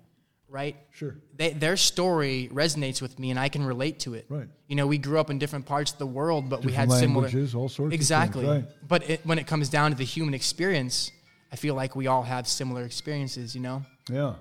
right? 0.53 0.77
Sure. 0.91 1.15
they, 1.35 1.49
their 1.49 1.75
story 1.75 2.47
resonates 2.53 3.01
with 3.01 3.17
me 3.17 3.31
and 3.31 3.39
I 3.39 3.49
can 3.49 3.65
relate 3.65 3.99
to 4.01 4.13
it. 4.13 4.27
Right. 4.29 4.47
You 4.67 4.75
know, 4.75 4.85
we 4.85 4.99
grew 4.99 5.19
up 5.19 5.31
in 5.31 5.39
different 5.39 5.65
parts 5.65 5.91
of 5.91 5.97
the 5.97 6.05
world, 6.05 6.47
but 6.47 6.59
we 6.59 6.67
Different 6.67 6.91
had 6.91 6.99
similar 6.99 7.23
languages, 7.23 7.55
all 7.55 7.67
sorts 7.67 7.87
of 7.87 7.89
things, 7.89 7.93
exactly. 7.95 8.45
right. 8.45 8.65
But 8.87 9.09
it, 9.09 9.25
when 9.25 9.39
it 9.39 9.47
comes 9.47 9.67
down 9.67 9.89
to 9.89 9.97
the 9.97 10.03
human 10.03 10.35
experience, 10.35 11.11
I 11.51 11.55
feel 11.55 11.73
like 11.73 11.95
we 11.95 12.05
all 12.05 12.21
have 12.21 12.47
similar 12.47 12.83
experiences. 12.83 13.55
You 13.55 13.61
know. 13.61 13.83
Yeah. 14.09 14.35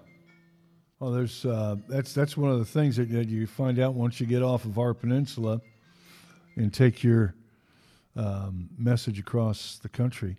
Well, 1.00 1.12
there's 1.12 1.46
uh, 1.46 1.76
that's 1.88 2.12
that's 2.12 2.36
one 2.36 2.50
of 2.50 2.58
the 2.58 2.64
things 2.64 2.96
that, 2.96 3.10
that 3.10 3.28
you 3.28 3.46
find 3.46 3.78
out 3.78 3.94
once 3.94 4.20
you 4.20 4.26
get 4.26 4.42
off 4.42 4.66
of 4.66 4.78
our 4.78 4.92
peninsula 4.94 5.60
and 6.56 6.72
take 6.72 7.02
your 7.02 7.34
um, 8.16 8.68
message 8.78 9.18
across 9.18 9.78
the 9.82 9.88
country. 9.88 10.36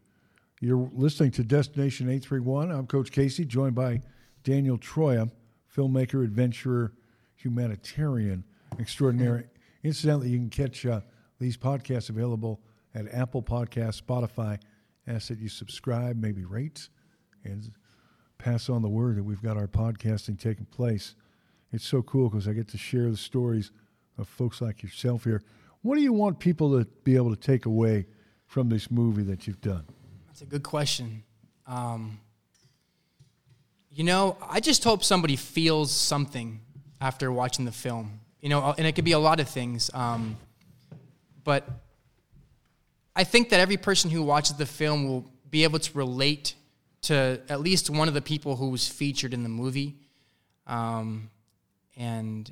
You're 0.61 0.89
listening 0.93 1.31
to 1.31 1.43
Destination 1.43 2.07
831. 2.07 2.71
I'm 2.71 2.87
Coach 2.87 3.11
Casey, 3.11 3.43
joined 3.43 3.75
by 3.75 4.01
Daniel 4.43 4.77
Troya, 4.77 5.29
filmmaker, 5.75 6.23
adventurer, 6.23 6.93
humanitarian 7.35 8.43
extraordinary. 8.79 9.45
Incidentally, 9.83 10.29
you 10.29 10.37
can 10.37 10.49
catch 10.49 10.85
uh, 10.85 11.01
these 11.39 11.57
podcasts 11.57 12.09
available 12.09 12.61
at 12.95 13.13
Apple 13.13 13.43
Podcasts, 13.43 14.01
Spotify. 14.01 14.59
Ask 15.07 15.27
that 15.27 15.39
you 15.39 15.49
subscribe, 15.49 16.15
maybe 16.15 16.45
rate, 16.45 16.87
and 17.43 17.71
pass 18.37 18.69
on 18.69 18.81
the 18.81 18.89
word 18.89 19.17
that 19.17 19.23
we've 19.23 19.41
got 19.41 19.57
our 19.57 19.67
podcasting 19.67 20.39
taking 20.39 20.65
place. 20.65 21.15
It's 21.71 21.85
so 21.85 22.01
cool 22.01 22.29
because 22.29 22.47
I 22.47 22.53
get 22.53 22.67
to 22.69 22.77
share 22.77 23.09
the 23.09 23.17
stories 23.17 23.71
of 24.17 24.27
folks 24.27 24.61
like 24.61 24.83
yourself 24.83 25.23
here. 25.23 25.41
What 25.81 25.95
do 25.95 26.01
you 26.01 26.13
want 26.13 26.39
people 26.39 26.77
to 26.77 26.85
be 27.03 27.15
able 27.15 27.35
to 27.35 27.39
take 27.39 27.65
away 27.65 28.05
from 28.45 28.69
this 28.69 28.89
movie 28.89 29.23
that 29.23 29.47
you've 29.47 29.61
done? 29.61 29.85
That's 30.27 30.41
a 30.41 30.45
good 30.45 30.63
question. 30.63 31.23
Um, 31.67 32.19
you 33.93 34.03
know, 34.03 34.37
I 34.41 34.59
just 34.59 34.83
hope 34.83 35.03
somebody 35.03 35.35
feels 35.35 35.91
something 35.91 36.59
after 36.99 37.31
watching 37.31 37.65
the 37.65 37.71
film. 37.71 38.19
You 38.41 38.49
know, 38.49 38.73
and 38.77 38.87
it 38.87 38.93
could 38.93 39.05
be 39.05 39.11
a 39.11 39.19
lot 39.19 39.39
of 39.39 39.47
things. 39.47 39.89
Um, 39.93 40.35
but 41.43 41.67
I 43.15 43.23
think 43.23 43.49
that 43.49 43.59
every 43.59 43.77
person 43.77 44.09
who 44.09 44.23
watches 44.23 44.57
the 44.57 44.65
film 44.65 45.07
will 45.07 45.25
be 45.49 45.63
able 45.63 45.79
to 45.79 45.97
relate 45.97 46.55
to 47.03 47.39
at 47.47 47.61
least 47.61 47.89
one 47.89 48.07
of 48.07 48.13
the 48.13 48.21
people 48.21 48.55
who 48.55 48.69
was 48.69 48.87
featured 48.87 49.33
in 49.33 49.43
the 49.43 49.49
movie. 49.49 49.95
Um, 50.65 51.29
and 51.95 52.51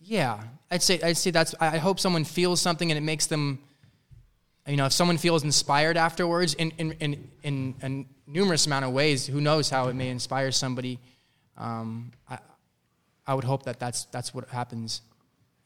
yeah, 0.00 0.42
I'd 0.70 0.82
say 0.82 1.00
I'd 1.02 1.16
say 1.16 1.30
that's. 1.30 1.54
I 1.58 1.78
hope 1.78 1.98
someone 1.98 2.24
feels 2.24 2.60
something 2.60 2.90
and 2.90 2.98
it 2.98 3.02
makes 3.02 3.26
them 3.26 3.60
you 4.66 4.76
know, 4.76 4.86
if 4.86 4.92
someone 4.92 5.18
feels 5.18 5.42
inspired 5.42 5.96
afterwards 5.96 6.54
and 6.58 6.72
and 6.78 6.96
and 7.00 7.28
in 7.42 7.74
a 7.82 8.04
numerous 8.30 8.66
amount 8.66 8.84
of 8.84 8.92
ways, 8.92 9.26
who 9.26 9.40
knows 9.40 9.70
how 9.70 9.88
it 9.88 9.94
may 9.94 10.08
inspire 10.08 10.50
somebody. 10.52 10.98
Um, 11.56 12.12
I, 12.28 12.38
I 13.26 13.34
would 13.34 13.44
hope 13.44 13.64
that 13.64 13.78
that's, 13.78 14.04
that's 14.06 14.34
what 14.34 14.48
happens 14.48 15.02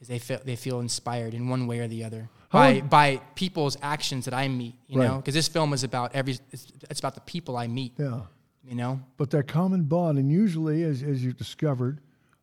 is 0.00 0.08
they 0.08 0.18
feel, 0.18 0.40
they 0.44 0.56
feel 0.56 0.80
inspired 0.80 1.34
in 1.34 1.48
one 1.48 1.66
way 1.66 1.78
or 1.78 1.88
the 1.88 2.04
other 2.04 2.28
How 2.50 2.58
by, 2.58 2.80
by 2.80 3.20
people's 3.34 3.76
actions 3.82 4.24
that 4.24 4.34
I 4.34 4.48
meet, 4.48 4.74
you 4.88 4.98
know, 4.98 5.16
because 5.16 5.34
this 5.34 5.48
film 5.48 5.72
is 5.72 5.84
about 5.84 6.14
every, 6.14 6.36
it's, 6.50 6.66
it's 6.90 7.00
about 7.00 7.14
the 7.14 7.20
people 7.22 7.56
I 7.56 7.66
meet, 7.68 7.92
Yeah. 7.98 8.22
you 8.64 8.74
know? 8.74 9.00
But 9.16 9.30
that 9.30 9.46
common 9.46 9.84
bond, 9.84 10.18
and 10.18 10.30
usually, 10.30 10.82
as, 10.82 11.02
as 11.02 11.24
you've 11.24 11.36
discovered, 11.36 12.00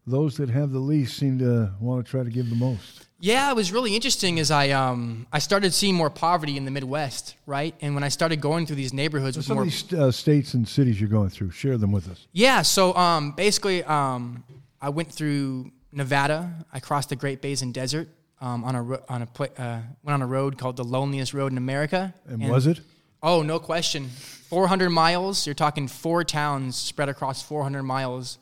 those 0.08 0.38
that 0.38 0.50
have 0.50 0.72
the 0.72 0.80
least 0.80 1.18
seem 1.18 1.40
to 1.40 1.72
want 1.80 2.06
to 2.06 2.10
try 2.10 2.24
to 2.24 2.30
give 2.30 2.50
the 2.50 2.56
most. 2.56 3.08
Yeah, 3.20 3.52
it 3.52 3.56
was 3.56 3.72
really 3.72 3.96
interesting 3.96 4.40
as 4.40 4.50
I 4.50 4.72
um 4.72 5.28
I 5.32 5.38
started 5.40 5.74
seeing 5.74 5.94
more 5.94 6.10
poverty 6.10 6.58
in 6.58 6.66
the 6.66 6.72
Midwest, 6.72 7.36
right? 7.46 7.76
And 7.82 7.94
when 7.94 8.04
I 8.04 8.10
started 8.10 8.42
going 8.42 8.66
through 8.66 8.78
these 8.78 8.94
neighborhoods 8.94 9.38
with 9.38 9.46
Some 9.46 9.56
more 9.58 9.64
of 9.64 9.70
these 9.70 9.94
uh, 9.94 10.12
states 10.12 10.56
and 10.56 10.68
cities 10.68 11.00
you're 11.00 11.10
going 11.10 11.30
through, 11.30 11.52
share 11.52 11.78
them 11.78 11.92
with 11.92 12.10
us. 12.10 12.26
Yeah, 12.32 12.64
so 12.64 12.96
um, 12.96 13.34
basically, 13.34 13.84
um, 13.84 14.44
I 14.82 14.90
went 14.90 15.12
through 15.12 15.72
Nevada. 15.92 16.52
I 16.74 16.80
crossed 16.80 17.10
the 17.10 17.16
Great 17.16 17.42
Basin 17.42 17.72
Desert 17.72 18.10
um, 18.42 18.64
on 18.64 18.74
a 18.76 18.82
ro- 18.82 19.04
on 19.08 19.22
a 19.22 19.28
pla- 19.28 19.54
uh, 19.58 19.82
went 20.04 20.16
on 20.16 20.24
a 20.24 20.28
road 20.28 20.58
called 20.58 20.78
the 20.78 20.84
loneliest 20.84 21.36
road 21.36 21.52
in 21.52 21.60
America. 21.60 22.14
And, 22.26 22.50
was 22.50 22.66
it? 22.66 22.80
Oh, 23.22 23.44
no 23.44 23.60
question. 23.60 24.10
400 24.50 24.90
miles. 24.90 25.46
You're 25.46 25.54
talking 25.54 25.88
four 25.88 26.24
towns 26.24 26.76
spread 26.76 27.08
across 27.08 27.44
400 27.44 27.84
miles. 27.84 28.40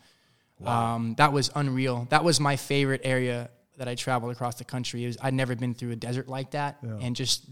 Um, 0.65 1.15
that 1.17 1.31
was 1.31 1.49
unreal. 1.55 2.07
That 2.09 2.23
was 2.23 2.39
my 2.39 2.55
favorite 2.55 3.01
area 3.03 3.49
that 3.77 3.87
I 3.87 3.95
traveled 3.95 4.31
across 4.33 4.55
the 4.55 4.65
country. 4.65 5.03
It 5.05 5.07
was, 5.07 5.17
I'd 5.21 5.33
never 5.33 5.55
been 5.55 5.73
through 5.73 5.91
a 5.91 5.95
desert 5.95 6.27
like 6.27 6.51
that, 6.51 6.77
Yeah. 6.83 6.97
and 7.01 7.15
just 7.15 7.45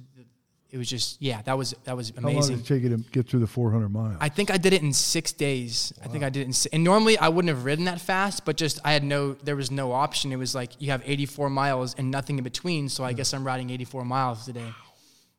it 0.70 0.78
was 0.78 0.90
just 0.90 1.22
yeah, 1.22 1.42
that 1.44 1.58
was 1.58 1.74
that 1.86 1.96
was 1.96 2.12
How 2.14 2.24
long 2.24 2.34
amazing. 2.34 2.58
did 2.58 2.66
it 2.66 2.68
take 2.68 2.84
you 2.84 2.90
to 2.90 2.98
get 3.12 3.30
through 3.30 3.40
the 3.40 3.48
400 3.48 3.88
miles? 3.88 4.18
I 4.20 4.28
think 4.28 4.52
I 4.52 4.58
did 4.58 4.74
it 4.74 4.82
in 4.82 4.92
six 4.92 5.32
days. 5.32 5.94
I 6.04 6.10
think 6.10 6.26
I 6.26 6.30
did 6.30 6.42
it 6.42 6.48
in 6.48 6.52
six. 6.54 6.74
And 6.74 6.84
normally 6.84 7.18
I 7.18 7.30
wouldn't 7.30 7.48
have 7.56 7.64
ridden 7.64 7.86
that 7.86 8.02
fast, 8.02 8.44
but 8.44 8.58
just 8.58 8.80
I 8.84 8.92
had 8.92 9.06
no, 9.06 9.34
there 9.36 9.56
was 9.56 9.72
no 9.72 9.94
option. 9.94 10.34
It 10.34 10.36
was 10.36 10.54
like 10.54 10.72
you 10.82 10.92
have 10.92 11.02
84 11.06 11.50
miles 11.50 11.96
and 11.98 12.12
nothing 12.12 12.38
in 12.38 12.44
between. 12.44 12.90
So 12.90 13.06
I 13.06 13.14
guess 13.14 13.34
I'm 13.34 13.46
riding 13.48 13.70
84 13.70 14.04
miles 14.04 14.44
today. 14.46 14.74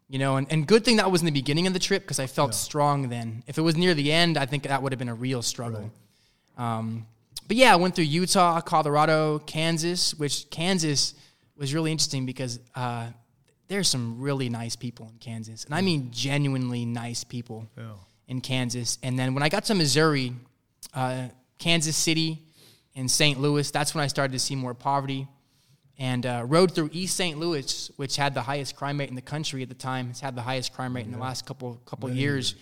You 0.09 0.19
know, 0.19 0.37
and, 0.39 0.51
and 0.51 0.67
good 0.67 0.87
thing 0.87 0.97
that 0.97 1.11
was 1.11 1.21
in 1.21 1.27
the 1.27 1.31
beginning 1.33 1.67
of 1.67 1.75
the 1.75 1.79
trip 1.79 2.03
because 2.05 2.19
I 2.19 2.27
felt 2.27 2.55
strong 2.55 3.11
then. 3.11 3.43
If 3.47 3.59
it 3.59 3.61
was 3.63 3.77
near 3.77 3.93
the 3.93 4.11
end, 4.11 4.39
I 4.39 4.47
think 4.47 4.63
that 4.63 4.83
would 4.83 4.93
have 4.93 4.99
been 4.99 5.11
a 5.11 5.15
real 5.15 5.43
struggle. 5.43 5.91
Um, 6.57 7.07
but 7.49 7.57
yeah, 7.57 7.73
I 7.73 7.77
went 7.77 7.95
through 7.97 8.05
Utah, 8.05 8.61
Colorado, 8.61 9.39
Kansas, 9.41 10.15
which 10.15 10.49
Kansas 10.51 11.15
was 11.57 11.75
really 11.75 11.91
interesting 11.91 12.27
because 12.27 12.61
uh, 12.77 13.09
there's 13.67 13.89
some 13.89 14.21
really 14.21 14.49
nice 14.49 14.77
people 14.77 15.09
in 15.11 15.19
Kansas. 15.19 15.65
And 15.65 15.75
I 15.75 15.81
mean 15.81 16.11
genuinely 16.13 16.85
nice 16.85 17.25
people 17.25 17.67
Yeah. 17.77 17.93
in 18.29 18.41
Kansas. 18.41 18.99
And 19.03 19.19
then 19.19 19.35
when 19.35 19.43
I 19.43 19.49
got 19.49 19.65
to 19.65 19.75
Missouri, 19.75 20.35
uh, 20.95 21.29
Kansas 21.59 21.97
City, 21.97 22.43
and 22.95 23.11
St. 23.11 23.41
Louis, 23.41 23.71
that's 23.71 23.95
when 23.95 24.03
I 24.05 24.09
started 24.09 24.33
to 24.33 24.39
see 24.39 24.55
more 24.57 24.75
poverty. 24.75 25.27
And 25.99 26.27
uh, 26.27 26.45
rode 26.47 26.75
through 26.75 26.91
East 26.93 27.17
St. 27.17 27.39
Louis, 27.39 27.91
which 27.97 28.17
had 28.17 28.35
the 28.35 28.43
highest 28.43 28.77
crime 28.77 28.99
rate 29.01 29.09
in 29.09 29.15
the 29.17 29.23
country 29.23 29.63
at 29.63 29.69
the 29.69 29.75
time. 29.75 30.11
It's 30.11 30.21
had 30.21 30.37
the 30.37 30.43
highest 30.43 30.73
crime 30.73 30.95
rate 30.95 31.07
in 31.07 31.13
the 31.13 31.19
last 31.19 31.45
couple 31.47 31.75
couple 31.87 32.09
years. 32.11 32.55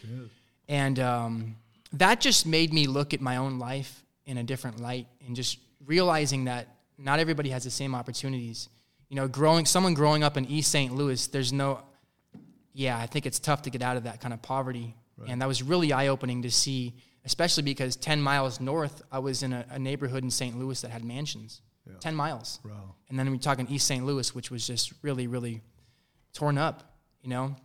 And 0.68 0.98
um, 0.98 1.56
that 1.92 2.20
just 2.22 2.46
made 2.46 2.72
me 2.72 2.86
look 2.86 3.12
at 3.12 3.20
my 3.20 3.36
own 3.36 3.58
life 3.58 4.02
in 4.26 4.38
a 4.38 4.42
different 4.42 4.80
light 4.80 5.06
and 5.26 5.34
just 5.34 5.58
realizing 5.84 6.44
that 6.44 6.68
not 6.98 7.18
everybody 7.18 7.50
has 7.50 7.64
the 7.64 7.70
same 7.70 7.94
opportunities. 7.94 8.68
You 9.08 9.16
know, 9.16 9.28
growing 9.28 9.66
someone 9.66 9.94
growing 9.94 10.24
up 10.24 10.36
in 10.36 10.44
East 10.46 10.70
St. 10.70 10.94
Louis, 10.94 11.26
there's 11.28 11.52
no 11.52 11.82
yeah, 12.76 12.98
I 12.98 13.06
think 13.06 13.24
it's 13.24 13.38
tough 13.38 13.62
to 13.62 13.70
get 13.70 13.80
out 13.80 13.96
of 13.96 14.04
that 14.04 14.20
kind 14.20 14.34
of 14.34 14.42
poverty. 14.42 14.94
And 15.26 15.40
that 15.40 15.48
was 15.48 15.62
really 15.62 15.94
eye 15.94 16.08
opening 16.08 16.42
to 16.42 16.50
see, 16.50 16.92
especially 17.24 17.62
because 17.62 17.96
10 17.96 18.20
miles 18.20 18.60
north, 18.60 19.00
I 19.10 19.18
was 19.18 19.42
in 19.42 19.54
a, 19.54 19.64
a 19.70 19.78
neighborhood 19.78 20.22
in 20.22 20.30
St. 20.30 20.58
Louis 20.58 20.78
that 20.82 20.90
had 20.90 21.02
mansions. 21.02 21.62
10 22.00 22.14
miles. 22.14 22.60
Wow. 22.64 22.94
And 23.08 23.18
then 23.18 23.30
we're 23.30 23.38
talking 23.38 23.66
East 23.68 23.86
St. 23.86 24.04
Louis, 24.04 24.34
which 24.34 24.50
was 24.50 24.66
just 24.66 24.92
really, 25.00 25.26
really 25.26 25.62
torn 26.34 26.58
up, 26.58 26.96
you 27.22 27.30
know? 27.30 27.56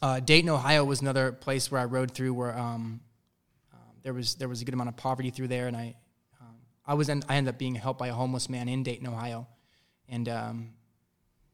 Uh, 0.00 0.20
Dayton, 0.20 0.48
Ohio 0.48 0.84
was 0.84 1.00
another 1.00 1.32
place 1.32 1.70
where 1.70 1.80
I 1.80 1.84
rode 1.86 2.12
through 2.12 2.32
where 2.34 2.56
um, 2.56 3.00
there, 4.02 4.12
was, 4.12 4.34
there 4.36 4.48
was 4.48 4.62
a 4.62 4.64
good 4.64 4.74
amount 4.74 4.88
of 4.88 4.96
poverty 4.96 5.30
through 5.30 5.48
there. 5.48 5.66
And 5.66 5.76
I, 5.76 5.94
um, 6.40 6.54
I 6.86 6.94
was 6.94 7.08
en- 7.08 7.22
I 7.28 7.36
ended 7.36 7.54
up 7.54 7.58
being 7.58 7.74
helped 7.74 7.98
by 7.98 8.08
a 8.08 8.12
homeless 8.12 8.48
man 8.48 8.68
in 8.68 8.82
Dayton, 8.82 9.06
Ohio, 9.06 9.46
and 10.08 10.28
um, 10.28 10.70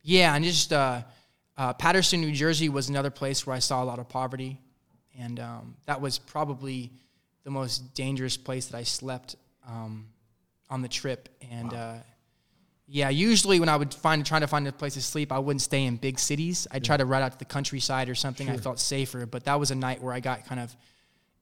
yeah, 0.03 0.35
and 0.35 0.45
just 0.45 0.73
uh, 0.73 1.03
uh, 1.57 1.73
Paterson, 1.73 2.21
New 2.21 2.33
Jersey 2.33 2.69
was 2.69 2.89
another 2.89 3.11
place 3.11 3.47
where 3.47 3.57
I 3.57 3.59
saw 3.59 3.83
a 3.83 3.87
lot 3.87 3.99
of 3.99 4.09
poverty, 4.09 4.61
and 5.19 5.41
um, 5.41 5.77
that 5.87 6.01
was 6.01 6.19
probably 6.19 6.93
the 7.45 7.51
most 7.51 7.95
dangerous 7.95 8.37
place 8.37 8.67
that 8.67 8.77
I 8.77 8.83
slept 8.83 9.37
um, 9.69 10.07
on 10.71 10.83
the 10.83 10.89
trip. 10.89 11.29
And 11.51 11.73
uh, 11.73 11.95
yeah, 12.87 13.09
usually 13.09 13.61
when 13.61 13.69
I 13.69 13.77
would 13.77 13.93
find 13.93 14.25
trying 14.25 14.43
to 14.43 14.47
find 14.47 14.67
a 14.69 14.73
place 14.73 14.95
to 14.95 15.03
sleep, 15.03 15.33
I 15.33 15.39
wouldn't 15.39 15.63
stay 15.63 15.85
in 15.85 15.97
big 15.97 16.19
cities. 16.19 16.67
I'd 16.71 16.85
try 16.85 16.97
to 16.97 17.05
ride 17.05 17.23
out 17.23 17.33
to 17.33 17.39
the 17.39 17.45
countryside 17.45 18.09
or 18.09 18.15
something. 18.15 18.49
I 18.49 18.57
felt 18.57 18.79
safer. 18.81 19.27
But 19.27 19.45
that 19.45 19.59
was 19.59 19.71
a 19.71 19.75
night 19.75 20.03
where 20.03 20.15
I 20.15 20.21
got 20.21 20.47
kind 20.47 20.61
of 20.61 20.75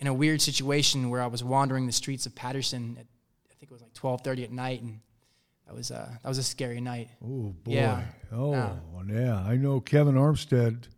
in 0.04 0.08
a 0.08 0.14
weird 0.14 0.42
situation 0.42 1.08
where 1.08 1.22
I 1.22 1.26
was 1.26 1.42
wandering 1.42 1.86
the 1.86 1.92
streets 1.92 2.26
of 2.26 2.34
Paterson. 2.34 2.96
At, 3.00 3.06
I 3.50 3.54
think 3.58 3.70
it 3.70 3.72
was 3.72 3.80
like 3.80 3.94
twelve 3.94 4.20
thirty 4.20 4.44
at 4.44 4.52
night, 4.52 4.82
and 4.82 5.00
that 5.66 5.74
was 5.74 5.90
uh, 5.90 6.10
that 6.22 6.28
was 6.28 6.36
a 6.36 6.42
scary 6.42 6.80
night. 6.80 7.08
Oh 7.24 7.54
boy. 7.64 7.72
Yeah. 7.72 8.02
Oh 8.30 8.52
Yeah. 8.52 8.72
yeah. 9.08 9.36
I 9.46 9.56
know 9.56 9.80
Kevin 9.80 10.14
Armstead, 10.14 10.88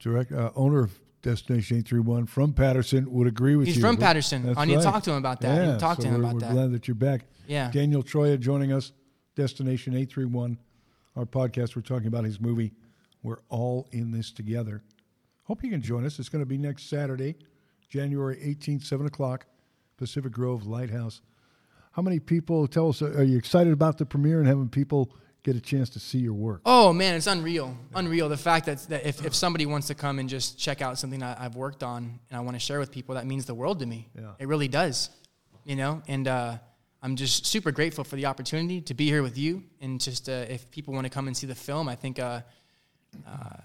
direct 0.00 0.32
uh, 0.32 0.50
owner 0.56 0.80
of 0.80 0.98
Destination 1.22 1.78
Eight 1.78 1.86
Three 1.86 2.00
One 2.00 2.26
from 2.26 2.52
Paterson, 2.52 3.10
would 3.12 3.28
agree 3.28 3.54
with 3.54 3.66
He's 3.68 3.76
you. 3.76 3.82
He's 3.82 3.88
from 3.88 3.96
Paterson. 3.98 4.52
I 4.56 4.64
need 4.64 4.78
to 4.78 4.82
talk 4.82 5.04
to 5.04 5.10
him 5.12 5.16
about 5.18 5.40
that. 5.42 5.50
I 5.52 5.58
need 5.60 5.66
Yeah, 5.68 5.72
to 5.74 5.78
talk 5.78 5.96
so 5.98 6.02
to 6.02 6.08
him 6.08 6.20
about 6.24 6.34
we're 6.34 6.40
that. 6.40 6.52
glad 6.52 6.72
that 6.72 6.88
you're 6.88 6.94
back. 6.96 7.22
Yeah. 7.46 7.70
Daniel 7.70 8.02
Troya 8.02 8.38
joining 8.40 8.72
us, 8.72 8.90
Destination 9.36 9.92
831, 9.94 10.58
our 11.14 11.24
podcast. 11.24 11.76
We're 11.76 11.82
talking 11.82 12.08
about 12.08 12.24
his 12.24 12.40
movie, 12.40 12.72
We're 13.22 13.38
All 13.48 13.86
in 13.92 14.10
This 14.10 14.32
Together. 14.32 14.82
Hope 15.44 15.62
you 15.62 15.70
can 15.70 15.82
join 15.82 16.04
us. 16.04 16.18
It's 16.18 16.28
going 16.30 16.42
to 16.42 16.46
be 16.48 16.56
next 16.58 16.88
Saturday, 16.88 17.36
January 17.94 18.36
18th, 18.44 18.84
7 18.84 19.06
o'clock, 19.06 19.46
Pacific 19.98 20.32
Grove 20.32 20.66
Lighthouse. 20.66 21.22
How 21.92 22.02
many 22.02 22.18
people, 22.18 22.66
tell 22.66 22.88
us, 22.88 23.00
are 23.02 23.22
you 23.22 23.38
excited 23.38 23.72
about 23.72 23.98
the 23.98 24.04
premiere 24.04 24.40
and 24.40 24.48
having 24.48 24.68
people 24.68 25.14
get 25.44 25.54
a 25.54 25.60
chance 25.60 25.90
to 25.90 26.00
see 26.00 26.18
your 26.18 26.32
work? 26.32 26.62
Oh 26.66 26.92
man, 26.92 27.14
it's 27.14 27.28
unreal, 27.28 27.76
unreal. 27.94 28.28
The 28.28 28.36
fact 28.36 28.66
that, 28.66 28.78
that 28.88 29.06
if, 29.06 29.24
if 29.24 29.32
somebody 29.32 29.64
wants 29.64 29.86
to 29.86 29.94
come 29.94 30.18
and 30.18 30.28
just 30.28 30.58
check 30.58 30.82
out 30.82 30.98
something 30.98 31.20
that 31.20 31.40
I've 31.40 31.54
worked 31.54 31.84
on 31.84 32.18
and 32.28 32.36
I 32.36 32.40
want 32.40 32.56
to 32.56 32.58
share 32.58 32.80
with 32.80 32.90
people, 32.90 33.14
that 33.14 33.26
means 33.26 33.44
the 33.44 33.54
world 33.54 33.78
to 33.78 33.86
me. 33.86 34.08
Yeah. 34.18 34.32
It 34.40 34.48
really 34.48 34.66
does, 34.66 35.10
you 35.64 35.76
know. 35.76 36.02
And 36.08 36.26
uh, 36.26 36.58
I'm 37.00 37.14
just 37.14 37.46
super 37.46 37.70
grateful 37.70 38.02
for 38.02 38.16
the 38.16 38.26
opportunity 38.26 38.80
to 38.80 38.94
be 38.94 39.06
here 39.06 39.22
with 39.22 39.38
you. 39.38 39.62
And 39.80 40.00
just 40.00 40.28
uh, 40.28 40.46
if 40.48 40.68
people 40.72 40.94
want 40.94 41.04
to 41.04 41.10
come 41.10 41.28
and 41.28 41.36
see 41.36 41.46
the 41.46 41.54
film, 41.54 41.88
I 41.88 41.94
think, 41.94 42.18
uh, 42.18 42.40
uh, 43.24 43.56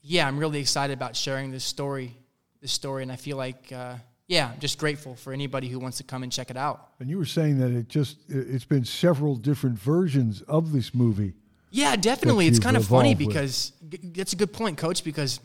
yeah, 0.00 0.26
I'm 0.26 0.38
really 0.38 0.58
excited 0.58 0.94
about 0.94 1.16
sharing 1.16 1.50
this 1.50 1.64
story, 1.64 2.16
this 2.62 2.72
story, 2.72 3.02
and 3.02 3.12
I 3.12 3.16
feel 3.16 3.36
like, 3.36 3.70
uh, 3.72 3.96
yeah, 4.28 4.50
I'm 4.54 4.60
just 4.60 4.78
grateful 4.78 5.16
for 5.16 5.32
anybody 5.32 5.68
who 5.68 5.78
wants 5.80 5.98
to 5.98 6.04
come 6.04 6.22
and 6.22 6.30
check 6.32 6.48
it 6.50 6.56
out. 6.56 6.90
And 7.00 7.10
you 7.10 7.18
were 7.18 7.24
saying 7.26 7.58
that 7.58 7.72
it 7.72 7.88
just, 7.88 8.18
it- 8.30 8.46
it's 8.48 8.64
been 8.64 8.84
several 8.84 9.34
different 9.36 9.78
versions 9.78 10.42
of 10.42 10.72
this 10.72 10.94
movie. 10.94 11.34
Yeah, 11.72 11.96
definitely. 11.96 12.46
It's 12.46 12.58
kind 12.60 12.76
of 12.76 12.86
funny 12.86 13.10
with. 13.14 13.18
because 13.18 13.72
that's 14.14 14.32
a 14.32 14.36
good 14.36 14.52
point, 14.52 14.78
Coach. 14.78 15.02
Because 15.04 15.40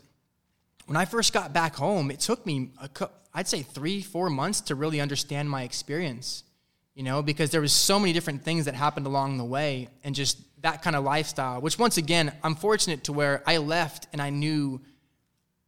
when 0.86 0.96
I 0.96 1.06
first 1.06 1.34
got 1.34 1.54
back 1.54 1.76
home, 1.76 2.12
it 2.12 2.20
took 2.20 2.46
me, 2.46 2.72
a 2.82 2.88
cou- 2.90 3.10
I'd 3.34 3.48
say 3.48 3.62
three, 3.64 4.02
four 4.02 4.30
months 4.30 4.62
to 4.62 4.76
really 4.76 5.00
understand 5.02 5.50
my 5.50 5.64
experience. 5.64 6.44
You 6.96 7.04
know, 7.04 7.22
because 7.22 7.50
there 7.52 7.62
was 7.62 7.72
so 7.74 8.00
many 8.00 8.12
different 8.12 8.44
things 8.44 8.66
that 8.66 8.74
happened 8.76 9.06
along 9.06 9.38
the 9.38 9.46
way, 9.46 9.88
and 10.04 10.14
just 10.16 10.40
that 10.62 10.82
kind 10.82 10.96
of 10.96 11.04
lifestyle. 11.04 11.62
Which, 11.62 11.78
once 11.80 11.98
again, 11.98 12.34
I'm 12.44 12.56
fortunate 12.56 13.04
to 13.06 13.14
where 13.14 13.42
I 13.48 13.58
left 13.58 14.08
and 14.14 14.22
I 14.22 14.30
knew. 14.30 14.82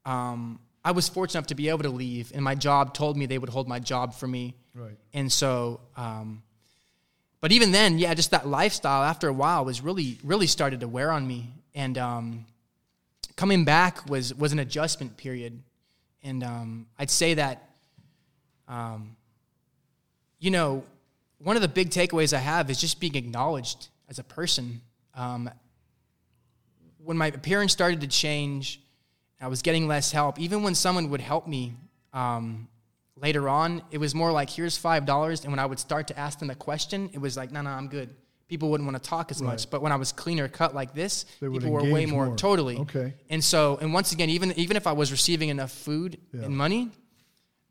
Um, 0.06 0.60
I 0.90 0.92
was 0.92 1.08
fortunate 1.08 1.38
enough 1.42 1.48
to 1.50 1.56
be 1.56 1.70
able 1.70 1.84
to 1.84 1.90
leave, 1.90 2.32
and 2.34 2.44
my 2.44 2.56
job 2.56 2.96
told 2.96 3.16
me 3.16 3.28
they 3.28 3.38
would 3.38 3.50
hold 3.50 3.68
my 3.68 3.78
job 3.78 4.16
for 4.16 4.28
me. 4.28 4.56
Right. 4.74 4.98
And 5.14 5.32
so, 5.32 5.82
um, 5.96 6.42
but 7.42 7.52
even 7.52 7.72
then, 7.72 8.00
yeah, 8.00 8.16
just 8.16 8.32
that 8.32 8.48
lifestyle 8.48 9.04
after 9.04 9.28
a 9.28 9.34
while 9.34 9.66
was 9.66 9.82
really, 9.82 10.18
really 10.24 10.48
started 10.48 10.80
to 10.80 10.88
wear 10.88 11.12
on 11.12 11.28
me. 11.28 11.54
And 11.76 11.96
um, 12.00 12.48
coming 13.36 13.66
back 13.66 14.10
was 14.10 14.34
was 14.34 14.52
an 14.52 14.58
adjustment 14.58 15.16
period. 15.16 15.62
And 16.24 16.44
um, 16.44 16.88
I'd 16.98 17.12
say 17.12 17.36
that, 17.36 17.70
um, 18.68 19.16
you 20.40 20.50
know, 20.50 20.84
one 21.38 21.56
of 21.56 21.62
the 21.62 21.68
big 21.68 21.92
takeaways 21.92 22.34
I 22.34 22.40
have 22.40 22.72
is 22.72 22.82
just 22.82 23.00
being 23.00 23.14
acknowledged 23.14 23.90
as 24.10 24.18
a 24.18 24.24
person. 24.24 24.82
Um, 25.14 25.52
when 26.98 27.16
my 27.16 27.28
appearance 27.28 27.74
started 27.74 28.02
to 28.02 28.08
change, 28.08 28.82
I 29.42 29.48
was 29.48 29.62
getting 29.62 29.88
less 29.88 30.12
help. 30.12 30.40
Even 30.40 30.64
when 30.64 30.76
someone 30.76 31.10
would 31.12 31.22
help 31.22 31.48
me 31.48 31.74
um, 32.14 32.68
later 33.16 33.48
on, 33.48 33.82
it 33.92 33.98
was 33.98 34.14
more 34.14 34.32
like, 34.32 34.50
here's 34.50 34.78
$5. 34.78 35.44
And 35.44 35.52
when 35.52 35.60
I 35.60 35.66
would 35.66 35.80
start 35.80 36.08
to 36.08 36.20
ask 36.20 36.40
them 36.40 36.50
a 36.50 36.56
question, 36.56 37.10
it 37.14 37.20
was 37.20 37.38
like, 37.38 37.52
no, 37.52 37.62
no, 37.62 37.70
I'm 37.70 37.88
good. 37.88 38.10
People 38.48 38.70
wouldn't 38.72 38.90
want 38.90 39.02
to 39.02 39.10
talk 39.10 39.30
as 39.32 39.42
much. 39.42 39.70
But 39.70 39.82
when 39.82 39.92
I 39.92 39.96
was 39.96 40.12
cleaner 40.12 40.48
cut 40.48 40.74
like 40.74 40.94
this, 40.96 41.26
They 41.40 41.48
people 41.48 41.70
were 41.70 41.84
way 41.84 42.06
more, 42.08 42.26
more. 42.28 42.36
totally. 42.36 42.78
Okay. 42.78 43.14
And 43.30 43.44
so, 43.44 43.78
and 43.80 43.94
once 43.94 44.12
again, 44.12 44.30
even 44.32 44.54
even 44.58 44.76
if 44.76 44.88
I 44.88 44.92
was 44.94 45.12
receiving 45.12 45.50
enough 45.50 45.72
food 45.72 46.18
Yeah. 46.34 46.46
and 46.46 46.58
money, 46.58 46.90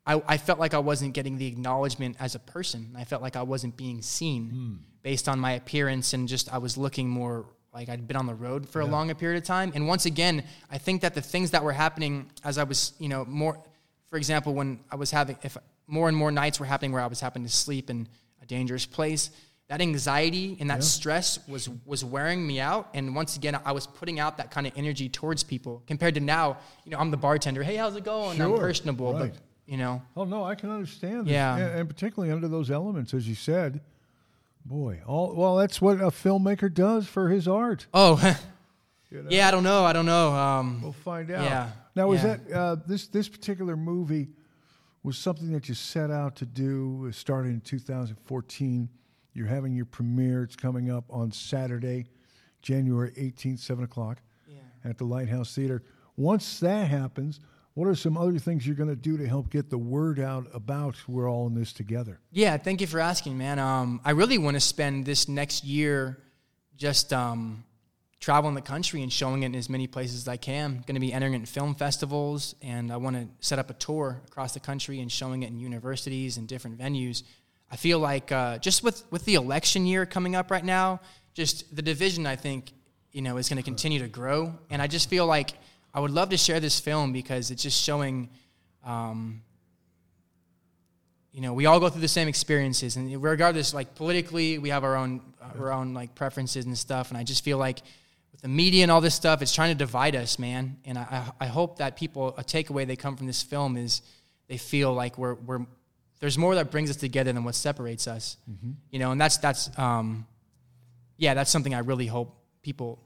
I, 0.06 0.22
I 0.26 0.36
felt 0.38 0.60
like 0.60 0.74
I 0.74 0.78
wasn't 0.78 1.14
getting 1.14 1.36
the 1.36 1.46
acknowledgement 1.48 2.16
as 2.20 2.36
a 2.36 2.38
person. 2.38 2.94
I 2.96 3.02
felt 3.04 3.22
like 3.22 3.34
I 3.34 3.42
wasn't 3.42 3.76
being 3.76 4.02
seen 4.02 4.50
Hmm. 4.50 4.74
based 5.02 5.28
on 5.28 5.40
my 5.40 5.52
appearance 5.52 6.12
and 6.14 6.28
just 6.28 6.50
I 6.54 6.58
was 6.58 6.76
looking 6.78 7.08
more 7.08 7.46
like 7.72 7.88
I'd 7.88 8.06
been 8.08 8.16
on 8.16 8.26
the 8.26 8.34
road 8.34 8.68
for 8.68 8.80
a 8.80 8.86
longer 8.86 9.14
period 9.14 9.38
of 9.38 9.44
time. 9.44 9.72
And 9.74 9.86
once 9.86 10.06
again, 10.06 10.44
I 10.70 10.78
think 10.78 11.02
that 11.02 11.14
the 11.14 11.20
things 11.20 11.50
that 11.52 11.62
were 11.62 11.72
happening 11.72 12.30
as 12.44 12.58
I 12.58 12.64
was, 12.64 12.92
you 12.98 13.08
know, 13.08 13.24
more, 13.24 13.62
for 14.08 14.16
example, 14.16 14.54
when 14.54 14.80
I 14.90 14.96
was 14.96 15.10
having, 15.10 15.36
if 15.42 15.56
more 15.86 16.08
and 16.08 16.16
more 16.16 16.30
nights 16.30 16.58
were 16.58 16.66
happening 16.66 16.92
where 16.92 17.02
I 17.02 17.06
was 17.06 17.20
having 17.20 17.44
to 17.44 17.48
sleep 17.48 17.90
in 17.90 18.08
a 18.42 18.46
dangerous 18.46 18.86
place, 18.86 19.30
that 19.68 19.82
anxiety 19.82 20.56
and 20.60 20.70
that 20.70 20.82
stress 20.82 21.46
was 21.46 21.68
was 21.84 22.02
wearing 22.02 22.46
me 22.46 22.58
out. 22.58 22.88
And 22.94 23.14
once 23.14 23.36
again, 23.36 23.58
I 23.64 23.72
was 23.72 23.86
putting 23.86 24.18
out 24.18 24.38
that 24.38 24.50
kind 24.50 24.66
of 24.66 24.72
energy 24.76 25.10
towards 25.10 25.42
people 25.42 25.82
compared 25.86 26.14
to 26.14 26.20
now. 26.20 26.56
You 26.84 26.92
know, 26.92 26.98
I'm 26.98 27.10
the 27.10 27.18
bartender. 27.18 27.62
Hey, 27.62 27.76
how's 27.76 27.94
it 27.94 28.04
going? 28.04 28.40
I'm 28.40 28.56
personable, 28.56 29.12
right. 29.12 29.30
but 29.30 29.40
you 29.66 29.76
know, 29.76 30.00
Oh 30.16 30.24
no, 30.24 30.42
I 30.42 30.54
can 30.54 30.70
understand. 30.70 31.26
This. 31.26 31.32
Yeah. 31.32 31.56
and, 31.56 31.80
and 31.80 31.88
particularly 31.88 32.32
under 32.32 32.48
those 32.48 32.70
elements, 32.70 33.12
as 33.12 33.28
you 33.28 33.34
said. 33.34 33.80
Boy, 34.68 35.00
all 35.06 35.34
well, 35.34 35.56
that's 35.56 35.80
what 35.80 35.98
a 35.98 36.10
filmmaker 36.10 36.72
does 36.72 37.06
for 37.06 37.30
his 37.30 37.48
art. 37.48 37.86
oh, 37.94 38.16
you 39.10 39.22
know? 39.22 39.30
yeah, 39.30 39.48
I 39.48 39.50
don't 39.50 39.62
know, 39.62 39.82
I 39.84 39.94
don't 39.94 40.04
know. 40.04 40.32
Um, 40.32 40.82
We'll 40.82 40.92
find 40.92 41.30
out. 41.30 41.44
Yeah, 41.44 41.70
Now, 41.96 42.08
was 42.08 42.22
yeah. 42.22 42.36
that 42.36 42.52
uh, 42.54 42.76
this 42.86 43.06
this 43.08 43.28
particular 43.30 43.76
movie 43.76 44.28
was 45.02 45.16
something 45.16 45.52
that 45.52 45.70
you 45.70 45.74
set 45.74 46.10
out 46.10 46.36
to 46.36 46.44
do? 46.46 47.06
It 47.06 47.14
started 47.14 47.48
in 47.48 47.60
2014. 47.62 48.90
You're 49.32 49.46
having 49.46 49.74
your 49.74 49.86
premiere. 49.86 50.42
It's 50.42 50.56
coming 50.56 50.90
up 50.90 51.04
on 51.08 51.32
Saturday, 51.32 52.06
January 52.60 53.12
18th, 53.12 53.60
seven 53.60 53.84
o'clock, 53.84 54.20
at 54.84 54.98
the 54.98 55.04
Lighthouse 55.04 55.54
Theater. 55.54 55.82
Once 56.16 56.60
that 56.60 56.88
happens, 56.88 57.40
what 57.78 57.86
are 57.86 57.94
some 57.94 58.16
other 58.16 58.40
things 58.40 58.66
you're 58.66 58.74
going 58.74 58.88
to 58.88 58.96
do 58.96 59.16
to 59.16 59.28
help 59.28 59.50
get 59.50 59.70
the 59.70 59.78
word 59.78 60.18
out 60.18 60.48
about 60.52 60.96
we're 61.06 61.30
all 61.30 61.46
in 61.46 61.54
this 61.54 61.72
together? 61.72 62.18
Yeah, 62.32 62.56
thank 62.56 62.80
you 62.80 62.88
for 62.88 62.98
asking, 62.98 63.38
man. 63.38 63.60
Um, 63.60 64.00
I 64.04 64.10
really 64.10 64.36
want 64.36 64.56
to 64.56 64.60
spend 64.60 65.06
this 65.06 65.28
next 65.28 65.62
year 65.62 66.18
just 66.76 67.12
um, 67.12 67.62
traveling 68.18 68.56
the 68.56 68.62
country 68.62 69.00
and 69.04 69.12
showing 69.12 69.44
it 69.44 69.46
in 69.46 69.54
as 69.54 69.70
many 69.70 69.86
places 69.86 70.22
as 70.22 70.28
I 70.28 70.36
can. 70.36 70.82
Going 70.88 70.96
to 70.96 71.00
be 71.00 71.12
entering 71.12 71.34
it 71.34 71.36
in 71.36 71.46
film 71.46 71.76
festivals, 71.76 72.56
and 72.62 72.90
I 72.90 72.96
want 72.96 73.14
to 73.14 73.28
set 73.46 73.60
up 73.60 73.70
a 73.70 73.74
tour 73.74 74.22
across 74.26 74.54
the 74.54 74.60
country 74.60 74.98
and 74.98 75.10
showing 75.10 75.44
it 75.44 75.46
in 75.46 75.60
universities 75.60 76.36
and 76.36 76.48
different 76.48 76.80
venues. 76.80 77.22
I 77.70 77.76
feel 77.76 78.00
like 78.00 78.32
uh, 78.32 78.58
just 78.58 78.82
with 78.82 79.04
with 79.12 79.24
the 79.24 79.36
election 79.36 79.86
year 79.86 80.04
coming 80.04 80.34
up 80.34 80.50
right 80.50 80.64
now, 80.64 81.00
just 81.32 81.76
the 81.76 81.82
division 81.82 82.26
I 82.26 82.34
think 82.34 82.72
you 83.12 83.22
know 83.22 83.36
is 83.36 83.48
going 83.48 83.58
to 83.58 83.62
continue 83.62 84.00
to 84.00 84.08
grow, 84.08 84.58
and 84.68 84.82
I 84.82 84.88
just 84.88 85.08
feel 85.08 85.26
like 85.26 85.52
I 85.98 86.00
would 86.00 86.12
love 86.12 86.28
to 86.28 86.36
share 86.36 86.60
this 86.60 86.78
film 86.78 87.12
because 87.12 87.50
it's 87.50 87.60
just 87.60 87.82
showing. 87.82 88.28
Um, 88.84 89.42
you 91.32 91.40
know, 91.40 91.52
we 91.52 91.66
all 91.66 91.80
go 91.80 91.88
through 91.88 92.02
the 92.02 92.06
same 92.06 92.28
experiences, 92.28 92.94
and 92.94 93.20
regardless, 93.20 93.74
like 93.74 93.96
politically, 93.96 94.58
we 94.58 94.68
have 94.68 94.84
our 94.84 94.94
own 94.94 95.20
our 95.58 95.72
own 95.72 95.94
like 95.94 96.14
preferences 96.14 96.66
and 96.66 96.78
stuff. 96.78 97.08
And 97.08 97.18
I 97.18 97.24
just 97.24 97.42
feel 97.42 97.58
like 97.58 97.80
with 98.30 98.42
the 98.42 98.48
media 98.48 98.84
and 98.84 98.92
all 98.92 99.00
this 99.00 99.16
stuff, 99.16 99.42
it's 99.42 99.52
trying 99.52 99.72
to 99.72 99.78
divide 99.78 100.14
us, 100.14 100.38
man. 100.38 100.76
And 100.84 100.96
I 100.96 101.32
I 101.40 101.46
hope 101.46 101.78
that 101.78 101.96
people 101.96 102.32
a 102.38 102.44
takeaway 102.44 102.86
they 102.86 102.94
come 102.94 103.16
from 103.16 103.26
this 103.26 103.42
film 103.42 103.76
is 103.76 104.00
they 104.46 104.56
feel 104.56 104.94
like 104.94 105.18
we're 105.18 105.34
we're 105.34 105.66
there's 106.20 106.38
more 106.38 106.54
that 106.54 106.70
brings 106.70 106.90
us 106.90 106.96
together 106.96 107.32
than 107.32 107.42
what 107.42 107.56
separates 107.56 108.06
us. 108.06 108.36
You 108.92 109.00
know, 109.00 109.10
and 109.10 109.20
that's 109.20 109.38
that's 109.38 109.76
um, 109.76 110.28
yeah, 111.16 111.34
that's 111.34 111.50
something 111.50 111.74
I 111.74 111.80
really 111.80 112.06
hope 112.06 112.36
people 112.62 113.00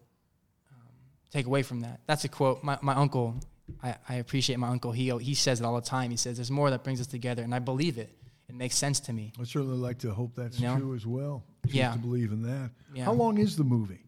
take 1.32 1.46
away 1.46 1.62
from 1.62 1.80
that. 1.80 2.00
That's 2.06 2.24
a 2.24 2.28
quote. 2.28 2.62
My 2.62 2.78
my 2.82 2.94
uncle. 2.94 3.36
I, 3.82 3.94
I 4.08 4.14
appreciate 4.16 4.58
my 4.58 4.68
uncle. 4.68 4.92
He 4.92 5.10
he 5.18 5.34
says 5.34 5.60
it 5.60 5.64
all 5.64 5.74
the 5.76 5.80
time. 5.86 6.10
He 6.10 6.16
says, 6.16 6.36
"There's 6.36 6.50
more 6.50 6.70
that 6.70 6.84
brings 6.84 7.00
us 7.00 7.06
together," 7.06 7.42
and 7.42 7.54
I 7.54 7.58
believe 7.58 7.96
it. 7.98 8.10
It 8.48 8.54
makes 8.54 8.76
sense 8.76 9.00
to 9.00 9.12
me. 9.12 9.32
I 9.40 9.44
certainly 9.44 9.78
like 9.78 9.98
to 10.00 10.12
hope 10.12 10.34
that's 10.34 10.60
You 10.60 10.66
know? 10.68 10.78
true 10.78 10.94
as 10.94 11.06
well. 11.06 11.42
Choose 11.64 11.74
Yeah. 11.74 11.92
to 11.92 11.98
believe 11.98 12.32
in 12.32 12.42
that. 12.42 12.70
Yeah. 12.94 13.04
How 13.04 13.12
long 13.12 13.38
is 13.38 13.56
the 13.56 13.64
movie? 13.64 14.00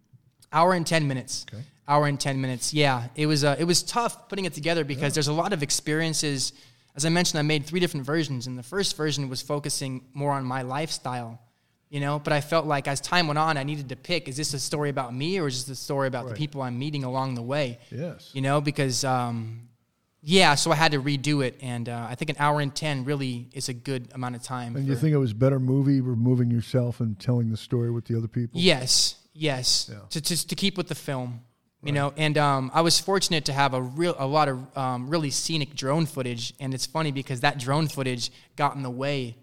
Hour 0.52 0.74
and 0.74 0.86
ten 0.86 1.08
minutes. 1.08 1.46
Okay. 1.52 1.62
Hour 1.88 2.06
and 2.06 2.20
ten 2.20 2.40
minutes. 2.40 2.74
Yeah, 2.74 3.08
it 3.14 3.26
was 3.26 3.42
uh, 3.44 3.56
it 3.58 3.64
was 3.64 3.82
tough 3.82 4.28
putting 4.28 4.44
it 4.44 4.52
together 4.52 4.84
because 4.84 5.14
there's 5.14 5.28
a 5.28 5.32
lot 5.32 5.52
of 5.52 5.62
experiences. 5.62 6.52
As 6.96 7.04
I 7.04 7.08
mentioned, 7.08 7.38
I 7.38 7.42
made 7.42 7.64
three 7.66 7.80
different 7.80 8.06
versions, 8.06 8.46
and 8.46 8.56
the 8.58 8.62
first 8.62 8.96
version 8.96 9.28
was 9.28 9.40
focusing 9.42 10.04
more 10.14 10.32
on 10.32 10.44
my 10.44 10.62
lifestyle, 10.62 11.40
you 11.90 12.00
know. 12.00 12.18
But 12.18 12.32
I 12.32 12.40
felt 12.40 12.66
like 12.66 12.88
as 12.88 13.00
time 13.00 13.26
went 13.26 13.38
on, 13.38 13.56
I 13.56 13.62
needed 13.62 13.88
to 13.90 13.96
pick: 13.96 14.28
is 14.28 14.36
this 14.36 14.54
a 14.54 14.58
story 14.60 14.90
about 14.90 15.14
me, 15.14 15.38
or 15.38 15.46
is 15.46 15.64
this 15.66 15.78
a 15.78 15.82
story 15.82 16.08
about 16.08 16.24
Right. 16.26 16.34
the 16.34 16.38
people 16.38 16.62
I'm 16.62 16.78
meeting 16.78 17.04
along 17.04 17.34
the 17.34 17.42
way? 17.42 17.78
Yes. 17.90 18.30
You 18.34 18.42
know, 18.42 18.60
because 18.60 19.04
um, 19.04 19.68
yeah, 20.26 20.54
so 20.54 20.72
I 20.72 20.74
had 20.76 20.92
to 20.92 21.00
redo 21.02 21.44
it, 21.44 21.58
and 21.60 21.86
uh, 21.88 22.06
I 22.08 22.14
think 22.14 22.30
an 22.30 22.36
hour 22.38 22.60
and 22.60 22.74
ten 22.74 23.04
really 23.04 23.48
is 23.52 23.68
a 23.68 23.74
good 23.74 24.08
amount 24.14 24.36
of 24.36 24.42
time. 24.42 24.74
And 24.74 24.86
you 24.86 24.96
think 24.96 25.12
it 25.12 25.18
was 25.18 25.34
better 25.34 25.60
movie 25.60 26.00
removing 26.00 26.50
yourself 26.50 27.00
and 27.00 27.18
telling 27.18 27.50
the 27.50 27.56
story 27.58 27.90
with 27.90 28.06
the 28.06 28.16
other 28.16 28.28
people? 28.28 28.58
Yes, 28.60 29.16
yes. 29.34 29.90
Yeah. 29.92 29.98
To, 30.10 30.20
to 30.22 30.48
to 30.48 30.54
keep 30.54 30.78
with 30.78 30.88
the 30.88 30.94
film, 30.94 31.40
you 31.82 31.92
know. 31.92 32.14
And 32.16 32.38
um, 32.38 32.70
I 32.72 32.80
was 32.80 32.98
fortunate 32.98 33.44
to 33.44 33.52
have 33.52 33.74
a 33.74 33.82
real 33.82 34.14
a 34.18 34.26
lot 34.26 34.48
of 34.48 34.76
um, 34.78 35.10
really 35.10 35.30
scenic 35.30 35.74
drone 35.74 36.06
footage, 36.06 36.54
and 36.58 36.72
it's 36.72 36.86
funny 36.86 37.12
because 37.12 37.40
that 37.40 37.58
drone 37.58 37.86
footage 37.88 38.30
got 38.56 38.76
in 38.76 38.82
the 38.82 38.90
way 38.90 39.36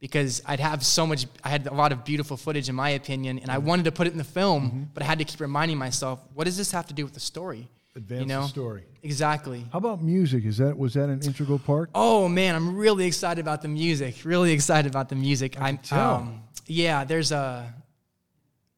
because 0.00 0.42
I'd 0.46 0.60
have 0.60 0.84
so 0.84 1.06
much. 1.06 1.26
I 1.42 1.48
had 1.48 1.66
a 1.66 1.74
lot 1.74 1.90
of 1.92 2.04
beautiful 2.04 2.36
footage, 2.36 2.68
in 2.68 2.74
my 2.74 2.90
opinion, 2.90 3.38
and 3.38 3.50
I 3.50 3.56
Mm-hmm. 3.56 3.66
wanted 3.66 3.84
to 3.86 3.92
put 3.92 4.06
it 4.06 4.12
in 4.12 4.18
the 4.18 4.24
film, 4.24 4.90
but 4.94 5.02
I 5.02 5.06
had 5.06 5.18
to 5.18 5.24
keep 5.24 5.40
reminding 5.40 5.78
myself, 5.78 6.20
what 6.34 6.44
does 6.44 6.56
this 6.56 6.70
have 6.72 6.86
to 6.86 6.94
do 6.94 7.04
with 7.04 7.14
the 7.14 7.20
story? 7.20 7.68
Advance 7.96 8.20
you 8.20 8.26
know, 8.26 8.42
the 8.42 8.48
story. 8.48 8.84
exactly. 9.02 9.64
How 9.72 9.78
about 9.78 10.02
music? 10.02 10.44
Is 10.44 10.58
that 10.58 10.76
was 10.76 10.92
that 10.94 11.08
an 11.08 11.22
integral 11.22 11.58
part? 11.58 11.88
Oh 11.94 12.28
man, 12.28 12.54
I'm 12.54 12.76
really 12.76 13.06
excited 13.06 13.40
about 13.40 13.62
the 13.62 13.68
music. 13.68 14.16
Really 14.24 14.52
excited 14.52 14.90
about 14.90 15.08
the 15.08 15.14
music. 15.16 15.58
I'm 15.58 15.78
tell. 15.78 16.14
um 16.16 16.42
yeah, 16.66 17.04
there's 17.04 17.32
a 17.32 17.72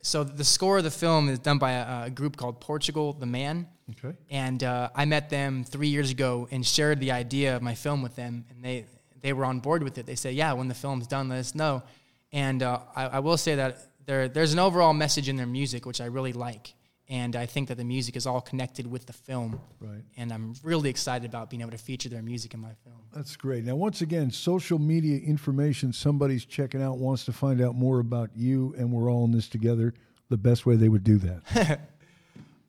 so 0.02 0.22
the 0.22 0.44
score 0.44 0.78
of 0.78 0.84
the 0.84 0.90
film 0.92 1.28
is 1.28 1.40
done 1.40 1.58
by 1.58 1.72
a, 1.72 2.04
a 2.06 2.10
group 2.10 2.36
called 2.36 2.60
Portugal 2.60 3.12
the 3.12 3.26
Man. 3.26 3.66
Okay. 3.90 4.16
And 4.30 4.62
uh, 4.62 4.90
I 4.94 5.04
met 5.04 5.30
them 5.30 5.64
three 5.64 5.88
years 5.88 6.10
ago 6.12 6.46
and 6.52 6.64
shared 6.64 7.00
the 7.00 7.10
idea 7.10 7.56
of 7.56 7.62
my 7.62 7.74
film 7.74 8.02
with 8.02 8.14
them, 8.14 8.44
and 8.50 8.62
they 8.62 8.84
they 9.20 9.32
were 9.32 9.44
on 9.44 9.60
board 9.60 9.82
with 9.82 9.98
it. 9.98 10.06
They 10.06 10.14
said, 10.14 10.34
"Yeah, 10.34 10.52
when 10.52 10.68
the 10.68 10.74
film's 10.74 11.06
done, 11.06 11.28
let 11.28 11.38
us 11.38 11.54
know." 11.54 11.82
And 12.32 12.62
uh, 12.62 12.80
I, 12.94 13.06
I 13.06 13.18
will 13.20 13.36
say 13.36 13.54
that 13.56 13.78
there 14.06 14.28
there's 14.28 14.52
an 14.52 14.58
overall 14.58 14.92
message 14.92 15.28
in 15.28 15.36
their 15.36 15.46
music 15.46 15.86
which 15.86 16.00
I 16.00 16.06
really 16.06 16.32
like, 16.32 16.74
and 17.08 17.36
I 17.36 17.46
think 17.46 17.68
that 17.68 17.76
the 17.76 17.84
music 17.84 18.16
is 18.16 18.26
all 18.26 18.40
connected 18.40 18.86
with 18.86 19.06
the 19.06 19.12
film. 19.12 19.60
Right. 19.80 20.02
And 20.16 20.32
I'm 20.32 20.54
really 20.62 20.90
excited 20.90 21.28
about 21.28 21.50
being 21.50 21.62
able 21.62 21.72
to 21.72 21.78
feature 21.78 22.08
their 22.08 22.22
music 22.22 22.54
in 22.54 22.60
my 22.60 22.72
film. 22.84 22.96
That's 23.14 23.36
great. 23.36 23.64
Now, 23.64 23.76
once 23.76 24.00
again, 24.00 24.30
social 24.30 24.78
media 24.78 25.18
information 25.18 25.92
somebody's 25.92 26.44
checking 26.44 26.82
out 26.82 26.98
wants 26.98 27.24
to 27.26 27.32
find 27.32 27.60
out 27.60 27.74
more 27.74 28.00
about 28.00 28.30
you, 28.36 28.74
and 28.78 28.92
we're 28.92 29.10
all 29.10 29.24
in 29.24 29.32
this 29.32 29.48
together. 29.48 29.94
The 30.28 30.36
best 30.36 30.66
way 30.66 30.76
they 30.76 30.88
would 30.88 31.04
do 31.04 31.18
that. 31.18 31.80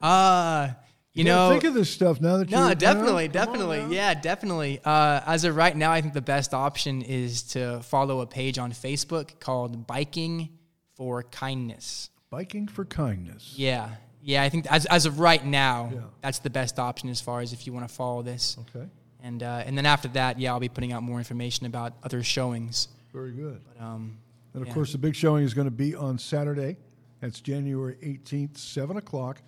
Uh, 0.02 0.70
you 1.13 1.24
Yeah, 1.26 1.36
know, 1.36 1.50
think 1.52 1.63
of 1.63 1.74
this 1.74 1.89
stuff 1.89 2.22
now 2.22 2.38
that 2.38 2.50
no, 2.50 2.67
you're 2.67 2.76
definitely, 2.76 3.28
now, 3.28 3.45
come 3.45 3.54
definitely, 3.54 3.95
yeah, 3.95 4.13
definitely. 4.13 4.80
Uh, 4.84 5.22
as 5.26 5.43
of 5.43 5.56
right 5.56 5.76
now, 5.76 5.91
I 5.91 6.02
think 6.02 6.13
the 6.13 6.22
best 6.22 6.54
option 6.54 7.02
is 7.02 7.43
to 7.54 7.82
follow 7.82 8.22
a 8.22 8.28
page 8.28 8.58
on 8.60 8.72
Facebook 8.72 9.39
called 9.39 9.88
Biking 9.88 10.50
for 10.95 11.24
Kindness. 11.24 12.10
Biking 12.30 12.67
for 12.67 12.86
kindness. 12.86 13.54
Yeah, 13.58 13.89
yeah, 14.22 14.43
I 14.43 14.50
think 14.50 14.72
as 14.72 14.86
as 14.86 15.08
of 15.08 15.19
right 15.19 15.43
now, 15.43 15.89
Yeah. 15.91 16.02
that's 16.22 16.39
the 16.39 16.52
best 16.52 16.78
option 16.78 17.10
as 17.10 17.19
far 17.19 17.41
as 17.41 17.54
if 17.54 17.65
you 17.65 17.74
want 17.74 17.88
to 17.89 17.93
follow 17.93 18.22
this. 18.22 18.56
Okay. 18.76 18.86
And 19.24 19.41
uh, 19.41 19.63
and 19.65 19.76
then 19.76 19.88
after 19.88 20.08
that, 20.10 20.39
yeah, 20.39 20.52
I'll 20.54 20.60
be 20.60 20.69
putting 20.69 20.93
out 20.93 21.02
more 21.02 21.17
information 21.17 21.65
about 21.65 21.93
other 22.04 22.22
showings. 22.22 22.88
Very 23.12 23.32
good. 23.32 23.62
But 23.65 23.84
um, 23.84 24.19
And 24.54 24.62
of 24.62 24.67
Yeah. 24.67 24.74
course, 24.76 24.91
the 24.91 25.00
big 25.00 25.15
showing 25.15 25.43
is 25.43 25.56
going 25.56 25.65
to 25.65 25.72
be 25.72 25.95
on 25.95 26.19
Saturday. 26.19 26.78
That's 27.19 27.41
January 27.41 27.95
18th, 28.04 28.58
7 28.58 28.95
o'clock, 28.98 29.38
at 29.39 29.43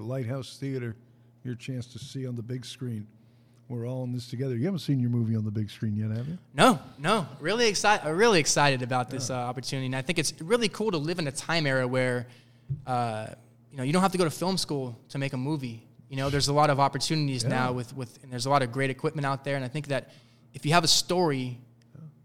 the 0.00 0.06
Lighthouse 0.06 0.56
Theater. 0.56 0.96
Your 1.44 1.54
chance 1.54 1.86
to 1.88 1.98
see 1.98 2.26
on 2.26 2.34
the 2.36 2.42
big 2.42 2.64
screen. 2.64 3.06
We're 3.68 3.86
all 3.86 4.02
in 4.04 4.12
this 4.12 4.28
together. 4.28 4.56
You 4.56 4.64
haven't 4.64 4.80
seen 4.80 4.98
your 4.98 5.10
movie 5.10 5.36
on 5.36 5.44
the 5.44 5.50
big 5.50 5.70
screen 5.70 5.94
yet, 5.96 6.10
have 6.10 6.26
you? 6.26 6.38
No, 6.54 6.80
no, 6.98 7.26
really 7.38 7.68
excited. 7.68 8.10
Really 8.10 8.40
excited 8.40 8.82
about 8.82 9.10
this 9.10 9.30
uh, 9.30 9.34
opportunity, 9.34 9.86
and 9.86 9.94
I 9.96 10.02
think 10.02 10.18
it's 10.18 10.32
really 10.40 10.68
cool 10.68 10.90
to 10.90 10.96
live 10.98 11.18
in 11.18 11.26
a 11.28 11.32
time 11.32 11.66
era 11.66 11.86
where, 11.86 12.26
uh, 12.86 13.28
you 13.70 13.76
know, 13.76 13.84
you 13.84 13.92
don't 13.92 14.02
have 14.02 14.12
to 14.12 14.18
go 14.18 14.24
to 14.24 14.30
film 14.30 14.56
school 14.58 14.98
to 15.10 15.18
make 15.18 15.32
a 15.34 15.36
movie. 15.36 15.86
You 16.08 16.16
know, 16.16 16.30
there's 16.30 16.48
a 16.48 16.52
lot 16.52 16.68
of 16.70 16.80
opportunities 16.80 17.44
Yeah. 17.44 17.50
now 17.50 17.72
with 17.72 17.94
with, 17.94 18.18
and 18.22 18.32
there's 18.32 18.46
a 18.46 18.50
lot 18.50 18.62
of 18.62 18.72
great 18.72 18.90
equipment 18.90 19.24
out 19.26 19.44
there, 19.44 19.54
and 19.56 19.64
I 19.64 19.68
think 19.68 19.86
that 19.88 20.10
if 20.52 20.66
you 20.66 20.72
have 20.72 20.82
a 20.84 20.88
story, 20.88 21.58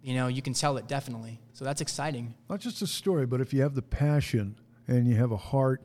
you 0.02 0.16
know, 0.16 0.28
you 0.28 0.42
can 0.42 0.54
tell 0.54 0.78
it 0.78 0.88
definitely. 0.88 1.40
So 1.54 1.64
that's 1.64 1.82
exciting. 1.82 2.34
Not 2.50 2.60
just 2.60 2.82
a 2.82 2.88
story, 2.88 3.26
but 3.28 3.40
if 3.40 3.54
you 3.54 3.62
have 3.62 3.76
the 3.76 3.82
passion 3.84 4.56
and 4.88 5.08
you 5.08 5.16
have 5.16 5.32
a 5.32 5.38
heart 5.38 5.84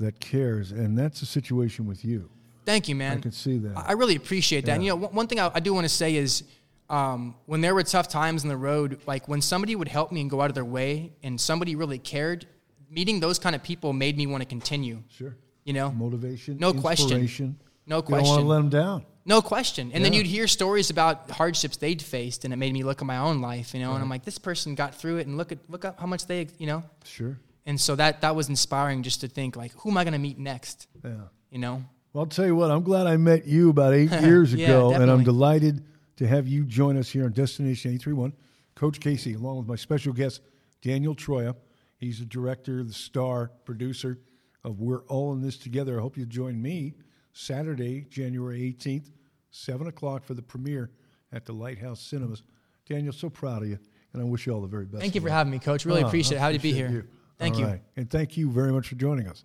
that 0.00 0.18
cares, 0.20 0.72
and 0.72 0.98
that's 0.98 1.20
the 1.20 1.26
situation 1.26 1.86
with 1.86 2.04
you. 2.04 2.28
Thank 2.64 2.88
you, 2.88 2.94
man. 2.96 3.18
I 3.18 3.20
can 3.20 3.32
see 3.32 3.58
that. 3.58 3.76
I 3.76 3.92
really 3.92 4.16
appreciate 4.16 4.66
that. 4.66 4.72
And, 4.74 4.84
you 4.84 4.90
know, 4.90 4.96
one, 4.96 5.26
thing 5.26 5.40
I, 5.40 5.50
I 5.54 5.60
do 5.60 5.72
want 5.72 5.84
to 5.84 5.88
say 5.88 6.16
is 6.16 6.44
um, 6.88 7.34
when 7.46 7.60
there 7.60 7.74
were 7.74 7.82
tough 7.82 8.08
times 8.08 8.42
in 8.42 8.48
the 8.48 8.56
road, 8.56 9.00
like 9.06 9.28
when 9.28 9.40
somebody 9.40 9.76
would 9.76 9.88
help 9.88 10.12
me 10.12 10.20
and 10.20 10.28
go 10.30 10.40
out 10.40 10.50
of 10.50 10.54
their 10.54 10.64
way 10.64 11.12
and 11.22 11.40
somebody 11.40 11.74
really 11.74 11.98
cared, 11.98 12.46
meeting 12.90 13.20
those 13.20 13.38
kind 13.38 13.54
of 13.56 13.62
people 13.62 13.92
made 13.92 14.16
me 14.16 14.26
want 14.26 14.42
to 14.42 14.48
continue. 14.48 15.02
Sure. 15.08 15.34
You 15.64 15.72
know, 15.72 15.90
Motivation, 15.92 16.58
No 16.58 16.72
question. 16.72 17.56
No 17.86 17.96
You 17.96 18.02
don't 18.02 18.10
want 18.10 18.24
to 18.24 18.30
question. 18.30 18.48
let 18.48 18.56
them 18.56 18.68
down. 18.68 19.06
no 19.24 19.42
question. 19.42 19.90
And 19.92 20.04
then 20.04 20.12
you'd 20.12 20.26
hear 20.26 20.46
stories 20.46 20.90
about 20.90 21.30
hardships 21.30 21.76
they'd 21.76 22.00
faced, 22.02 22.44
and 22.44 22.52
it 22.52 22.56
made 22.56 22.72
me 22.72 22.82
look 22.82 23.00
at 23.00 23.06
my 23.06 23.18
own 23.18 23.40
life. 23.40 23.74
You 23.74 23.80
know, 23.80 23.94
and 23.94 24.02
I'm 24.02 24.08
like, 24.08 24.24
this 24.24 24.38
person 24.38 24.74
got 24.74 24.94
through 24.94 25.18
it, 25.18 25.26
and 25.26 25.36
look 25.36 25.50
at 25.52 25.58
look 25.68 25.84
up 25.84 25.98
how 26.00 26.06
much 26.06 26.26
they, 26.26 26.46
you 26.58 26.66
know. 26.66 26.82
Sure. 27.04 27.38
And 27.66 27.80
so 27.80 27.94
that 27.96 28.22
that 28.22 28.34
was 28.34 28.48
inspiring, 28.48 29.02
just 29.02 29.20
to 29.20 29.28
think 29.28 29.56
like, 29.56 29.72
who 29.72 29.90
am 29.90 29.96
I 29.98 30.04
going 30.04 30.12
to 30.12 30.18
meet 30.18 30.38
next? 30.38 30.86
Yeah. 31.04 31.12
You 31.50 31.58
know. 31.58 31.84
Well, 32.12 32.24
I'll 32.24 32.28
tell 32.30 32.46
you 32.46 32.56
what, 32.56 32.70
I'm 32.70 32.82
glad 32.82 33.06
I 33.06 33.16
met 33.16 33.46
you 33.46 33.70
about 33.70 33.94
eight 33.94 34.10
years 34.22 34.52
Yeah, 34.54 34.66
ago, 34.66 34.92
and 34.92 35.10
I'm 35.10 35.22
delighted 35.22 35.84
to 36.16 36.26
have 36.26 36.48
you 36.48 36.64
join 36.64 36.96
us 36.96 37.08
here 37.08 37.24
on 37.24 37.32
Destination 37.32 37.90
831. 37.92 38.32
Coach 38.74 38.98
Casey, 39.00 39.34
along 39.34 39.58
with 39.58 39.66
my 39.68 39.76
special 39.76 40.12
guest, 40.12 40.40
Daniel 40.82 41.14
Troya. 41.14 41.54
He's 41.98 42.18
the 42.18 42.24
director, 42.24 42.82
the 42.82 42.92
star, 42.94 43.52
producer 43.64 44.18
of 44.64 44.80
We're 44.80 45.02
All 45.04 45.32
in 45.34 45.40
This 45.42 45.56
Together. 45.58 45.98
I 45.98 46.02
hope 46.02 46.16
you 46.16 46.24
join 46.26 46.60
me 46.60 46.94
Saturday, 47.32 48.06
January 48.10 48.60
18th, 48.76 49.10
7 49.50 49.86
o'clock 49.86 50.24
for 50.24 50.34
the 50.34 50.42
premiere 50.42 50.90
at 51.32 51.44
the 51.44 51.52
Lighthouse 51.52 52.00
Cinemas. 52.00 52.42
Daniel, 52.88 53.12
so 53.12 53.30
proud 53.30 53.62
of 53.62 53.68
you, 53.68 53.78
and 54.12 54.20
I 54.22 54.24
wish 54.24 54.46
you 54.46 54.52
all 54.52 54.60
the 54.62 54.66
very 54.66 54.86
best. 54.86 55.00
Thank 55.00 55.14
you 55.14 55.20
for 55.20 55.28
having 55.30 55.50
me, 55.52 55.58
Coach. 55.60 55.84
Really 55.84 56.02
Oh, 56.02 56.06
appreciate 56.08 56.38
it. 56.38 56.40
Happy 56.40 56.56
to 56.56 56.62
be 56.62 56.72
here. 56.72 56.90
you. 56.90 57.04
Thank 57.40 57.54
All 57.54 57.60
you. 57.62 57.66
right. 57.68 57.82
And 57.96 58.10
thank 58.10 58.36
you 58.36 58.50
very 58.50 58.70
much 58.70 58.88
for 58.88 58.96
joining 58.96 59.26
us. 59.26 59.44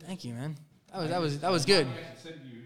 Thank 0.00 0.24
you, 0.24 0.32
man. 0.32 0.56
That 0.90 1.00
was 1.00 1.10
that 1.10 1.20
was 1.20 1.38
that 1.40 1.50
was 1.50 1.64
good. 1.66 1.86
send 2.22 2.40
you 2.44 2.62